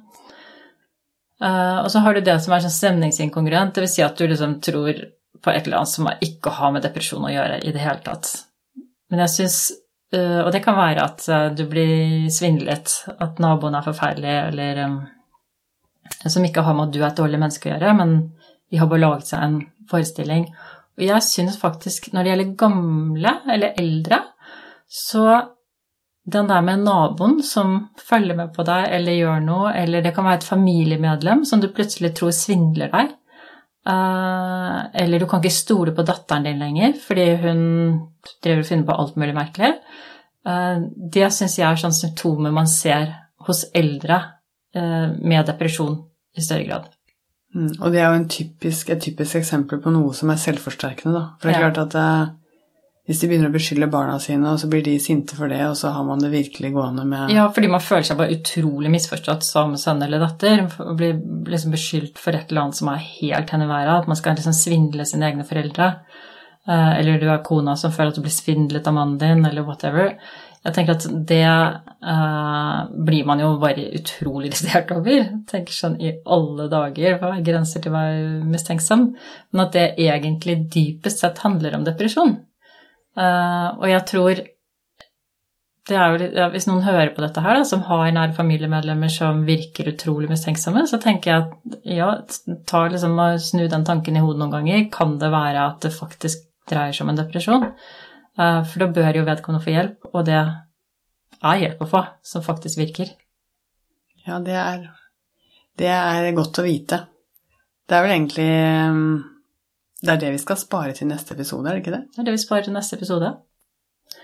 Eh, 1.44 1.78
og 1.78 1.90
så 1.92 2.02
har 2.02 2.14
du 2.14 2.24
det 2.24 2.38
som 2.42 2.54
er 2.54 2.64
sånn 2.64 2.74
stemningsinkongruent, 2.74 3.76
dvs. 3.76 3.94
Si 3.94 4.04
at 4.04 4.18
du 4.18 4.26
liksom 4.26 4.58
tror 4.64 5.04
på 5.38 5.52
et 5.52 5.66
eller 5.66 5.80
annet 5.80 5.92
som 5.92 6.08
ikke 6.10 6.54
har 6.56 6.72
med 6.74 6.82
depresjon 6.86 7.26
å 7.28 7.32
gjøre 7.32 7.60
i 7.62 7.74
det 7.74 7.82
hele 7.82 8.02
tatt. 8.04 8.32
Men 9.08 9.22
jeg 9.24 9.32
syns 9.32 9.58
uh, 10.14 10.40
Og 10.44 10.50
det 10.52 10.60
kan 10.64 10.76
være 10.76 11.04
at 11.04 11.22
eh, 11.32 11.46
du 11.56 11.62
blir 11.70 12.26
svindlet, 12.34 12.92
at 13.14 13.38
naboen 13.42 13.78
er 13.78 13.86
forferdelig, 13.86 14.34
eller 14.50 14.82
um, 14.84 14.98
Som 16.26 16.44
ikke 16.44 16.64
har 16.66 16.76
med 16.76 16.88
at 16.88 16.96
du 16.96 16.98
er 17.02 17.10
et 17.12 17.20
dårlig 17.20 17.40
menneske 17.40 17.70
å 17.70 17.74
gjøre, 17.76 17.94
men 18.00 18.16
de 18.68 18.80
har 18.80 18.90
bare 18.90 19.04
laget 19.04 19.30
seg 19.30 19.44
en 19.44 19.60
forestilling. 19.88 20.48
Og 20.98 21.04
jeg 21.06 21.24
syns 21.24 21.56
faktisk, 21.60 22.10
når 22.12 22.24
det 22.24 22.32
gjelder 22.32 22.56
gamle 22.60 23.32
eller 23.54 23.78
eldre, 23.80 24.18
så 24.88 25.24
den 26.28 26.48
der 26.50 26.60
med 26.64 26.82
naboen 26.84 27.38
som 27.42 27.88
følger 27.96 28.36
med 28.36 28.52
på 28.56 28.64
deg 28.68 28.90
eller 28.98 29.16
gjør 29.16 29.40
noe, 29.46 29.72
eller 29.72 30.04
det 30.04 30.12
kan 30.16 30.26
være 30.28 30.42
et 30.42 30.50
familiemedlem 30.50 31.44
som 31.48 31.62
du 31.62 31.68
plutselig 31.72 32.12
tror 32.18 32.34
svindler 32.36 32.92
deg, 32.92 33.14
Eh, 33.88 34.80
eller 35.02 35.18
du 35.22 35.24
kan 35.28 35.40
ikke 35.40 35.54
stole 35.54 35.94
på 35.96 36.04
datteren 36.04 36.44
din 36.44 36.58
lenger 36.60 36.96
fordi 37.00 37.24
hun 37.40 37.60
driver 38.44 38.60
og 38.60 38.68
finner 38.68 38.88
på 38.88 38.96
alt 39.00 39.16
mulig 39.16 39.36
merkelig. 39.36 39.70
Eh, 40.44 40.82
det 41.14 41.30
syns 41.32 41.56
jeg 41.56 41.64
er 41.70 41.80
sånne 41.80 41.96
symptomer 41.96 42.52
man 42.52 42.68
ser 42.68 43.14
hos 43.48 43.64
eldre 43.72 44.18
eh, 44.76 45.14
med 45.22 45.48
depresjon 45.48 45.96
i 46.36 46.44
større 46.44 46.66
grad. 46.68 46.90
Mm, 47.54 47.70
og 47.80 47.94
det 47.94 48.02
er 48.02 48.12
jo 48.12 48.26
typisk, 48.28 48.90
et 48.92 49.00
typisk 49.06 49.38
eksempel 49.40 49.80
på 49.80 49.94
noe 49.94 50.12
som 50.12 50.28
er 50.34 50.42
selvforsterkende, 50.42 51.14
da. 51.14 51.24
For 51.40 51.48
det 51.48 51.54
er 51.56 51.62
Ja. 51.62 51.70
klart 51.70 51.80
at 51.86 51.96
hvis 53.08 53.22
de 53.22 53.28
begynner 53.30 53.48
å 53.48 53.54
beskylde 53.54 53.86
barna 53.88 54.18
sine, 54.20 54.50
og 54.52 54.60
så 54.60 54.68
blir 54.68 54.82
de 54.84 54.98
sinte 55.00 55.32
for 55.32 55.48
det, 55.48 55.62
og 55.64 55.78
så 55.80 55.94
har 55.94 56.04
man 56.04 56.20
det 56.20 56.28
virkelig 56.28 56.74
gående 56.74 57.06
med 57.08 57.30
Ja, 57.32 57.46
fordi 57.56 57.70
man 57.72 57.80
føler 57.80 58.04
seg 58.04 58.18
bare 58.20 58.34
utrolig 58.36 58.90
misforstått 58.92 59.46
som 59.46 59.72
sønn 59.80 60.04
eller 60.04 60.20
datter. 60.20 60.66
Og 60.84 60.98
blir 60.98 61.14
liksom 61.48 61.72
beskyldt 61.72 62.20
for 62.20 62.36
et 62.36 62.52
eller 62.52 62.66
annet 62.66 62.76
som 62.76 62.90
er 62.92 63.06
helt 63.06 63.54
hen 63.54 63.64
i 63.64 63.70
været. 63.70 64.02
At 64.02 64.10
man 64.12 64.18
skal 64.20 64.36
liksom 64.36 64.56
svindle 64.56 65.06
sine 65.08 65.30
egne 65.30 65.46
foreldre. 65.48 65.94
Eh, 66.68 66.98
Eller 66.98 67.16
du 67.16 67.30
er 67.32 67.40
kona 67.44 67.78
som 67.80 67.94
føler 67.94 68.12
at 68.12 68.18
du 68.20 68.26
blir 68.26 68.34
svindlet 68.34 68.90
av 68.90 68.96
mannen 68.98 69.16
din, 69.20 69.40
eller 69.48 69.64
whatever. 69.64 70.12
Jeg 70.66 70.74
tenker 70.74 70.98
at 70.98 71.06
det 71.30 71.46
uh, 71.48 72.80
blir 72.92 73.24
man 73.24 73.40
jo 73.40 73.54
bare 73.62 73.86
utrolig 73.96 74.48
irritert 74.50 74.92
over. 74.92 75.30
Tenker 75.48 75.72
sånn 75.72 75.96
i 76.02 76.12
alle 76.28 76.68
dager, 76.68 77.16
hva 77.22 77.32
er 77.38 77.46
grenser 77.46 77.80
til 77.80 77.94
å 77.94 77.96
være 77.96 78.44
mistenksom? 78.44 79.08
Men 79.54 79.64
at 79.64 79.72
det 79.78 79.86
egentlig 79.96 80.58
dypest 80.74 81.24
sett 81.24 81.40
handler 81.46 81.78
om 81.78 81.88
depresjon. 81.88 82.36
Eh, 83.18 83.68
og 83.78 83.88
jeg 83.90 84.04
tror 84.08 84.40
det 85.88 85.96
er 85.96 86.12
jo 86.12 86.26
ja, 86.36 86.48
Hvis 86.52 86.66
noen 86.68 86.84
hører 86.84 87.14
på 87.16 87.22
dette 87.24 87.40
her, 87.40 87.56
da, 87.56 87.64
som 87.66 87.80
har 87.88 88.10
nære 88.12 88.36
familiemedlemmer 88.36 89.10
som 89.12 89.40
virker 89.48 89.88
utrolig 89.94 90.28
mistenksomme, 90.30 90.84
så 90.90 91.00
tenker 91.00 91.30
jeg 91.30 91.46
at 91.46 91.78
ja, 91.88 92.10
ta 92.68 92.82
liksom 92.92 93.16
og 93.16 93.40
snu 93.40 93.64
den 93.72 93.86
tanken 93.88 94.18
i 94.18 94.22
hodet 94.24 94.42
noen 94.42 94.52
ganger. 94.52 94.84
Kan 94.92 95.16
det 95.22 95.32
være 95.32 95.64
at 95.70 95.80
det 95.86 95.94
faktisk 95.96 96.44
dreier 96.68 96.92
seg 96.92 97.06
om 97.06 97.14
en 97.14 97.22
depresjon? 97.22 97.64
Uh, 98.38 98.60
for 98.68 98.84
da 98.84 98.90
bør 98.98 99.16
jo 99.16 99.24
vedkommende 99.26 99.64
få 99.64 99.72
hjelp, 99.72 100.10
og 100.12 100.28
det 100.28 100.36
er 100.38 101.62
hjelp 101.62 101.80
å 101.82 101.88
få, 101.88 102.04
som 102.20 102.44
faktisk 102.44 102.82
virker. 102.82 103.16
Ja, 104.28 104.42
det 104.44 104.60
er, 104.60 104.84
det 105.80 105.88
er 105.88 106.28
godt 106.36 106.60
å 106.60 106.66
vite. 106.68 107.00
Det 107.88 107.96
er 107.96 108.04
vel 108.04 108.12
egentlig 108.18 108.50
mm, 108.92 109.12
Det 109.98 110.12
er 110.12 110.18
det 110.22 110.30
vi 110.30 110.38
skal 110.38 110.58
spare 110.60 110.92
til 110.94 111.08
neste 111.10 111.34
episode, 111.34 111.66
er 111.66 111.74
det 111.74 111.82
ikke 111.82 111.94
det? 111.96 112.04
Det 112.14 112.22
er 112.22 112.26
det 112.28 112.34
vi 112.36 112.42
sparer 112.44 112.68
til 112.68 112.74
neste 112.76 112.96
episode. 112.96 113.32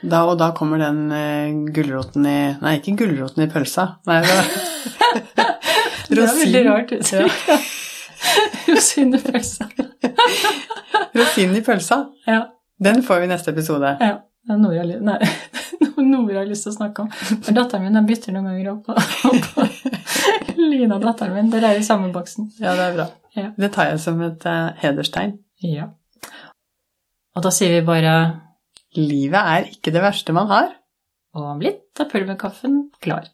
Da 0.04 0.20
og 0.28 0.38
da 0.38 0.50
kommer 0.54 0.78
den 0.78 1.00
uh, 1.10 1.72
gulroten 1.74 2.26
i 2.28 2.38
Nei, 2.60 2.76
ikke 2.78 2.94
gulroten 3.02 3.42
i 3.44 3.48
pølsa. 3.50 3.88
Nei, 4.06 4.20
det 4.22 4.37
Det 6.04 6.20
er 6.20 6.37
veldig 6.38 6.62
rart. 6.68 6.92
Ja. 7.10 7.24
pølsa. 9.24 9.66
Rosin 11.18 11.56
i 11.56 11.62
pølsa. 11.64 11.98
Ja. 12.28 12.42
Den 12.84 13.02
får 13.02 13.22
vi 13.22 13.26
i 13.26 13.32
neste 13.32 13.50
episode. 13.50 13.96
Ja. 14.00 14.20
Det 14.44 14.52
er 14.52 14.60
noe 14.60 14.74
jeg, 14.76 14.98
nei, 15.00 15.16
noe 16.04 16.28
jeg 16.28 16.37
har 16.37 16.46
lyst 16.46 16.66
til 16.68 16.74
å 16.74 16.76
snakke 16.76 17.06
om. 17.06 17.10
Men 17.46 17.56
datteren 17.56 17.87
min 17.88 18.06
bytter 18.06 18.34
noen 18.37 18.50
ganger 18.50 18.74
opp 18.74 18.90
på, 18.90 19.66
Lina, 20.60 21.00
datteren 21.00 21.34
min. 21.38 21.48
Dere 21.50 21.72
er 21.72 21.80
i 21.80 21.87
samme 21.87 22.12
boksen. 22.12 22.52
Ja, 22.60 22.76
det 22.76 22.90
er 22.90 22.98
bra. 22.98 23.08
Ja. 23.34 23.48
Det 23.56 23.72
tar 23.74 23.88
jeg 23.90 24.04
som 24.04 24.20
et 24.22 24.44
uh, 24.46 24.68
hederstegn. 24.84 25.38
Ja. 25.64 25.90
Og 27.35 27.44
da 27.44 27.53
sier 27.55 27.72
vi 27.79 27.87
bare 27.87 28.16
Livet 28.94 29.40
er 29.40 29.70
ikke 29.72 29.90
det 29.90 30.03
verste 30.05 30.35
man 30.37 30.46
har. 30.46 30.68
Og 31.35 31.48
om 31.57 31.62
litt 31.64 31.98
er 31.98 32.07
pulverkaffen 32.11 32.92
klar. 33.03 33.27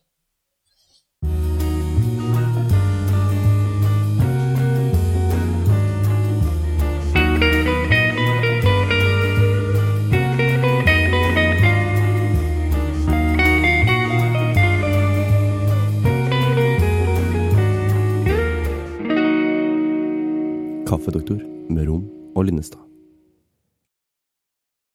Kaffedoktor 20.88 21.44
med 21.68 21.86
Rom 21.86 22.19
og 22.40 22.48
Linnestad. 22.48 22.89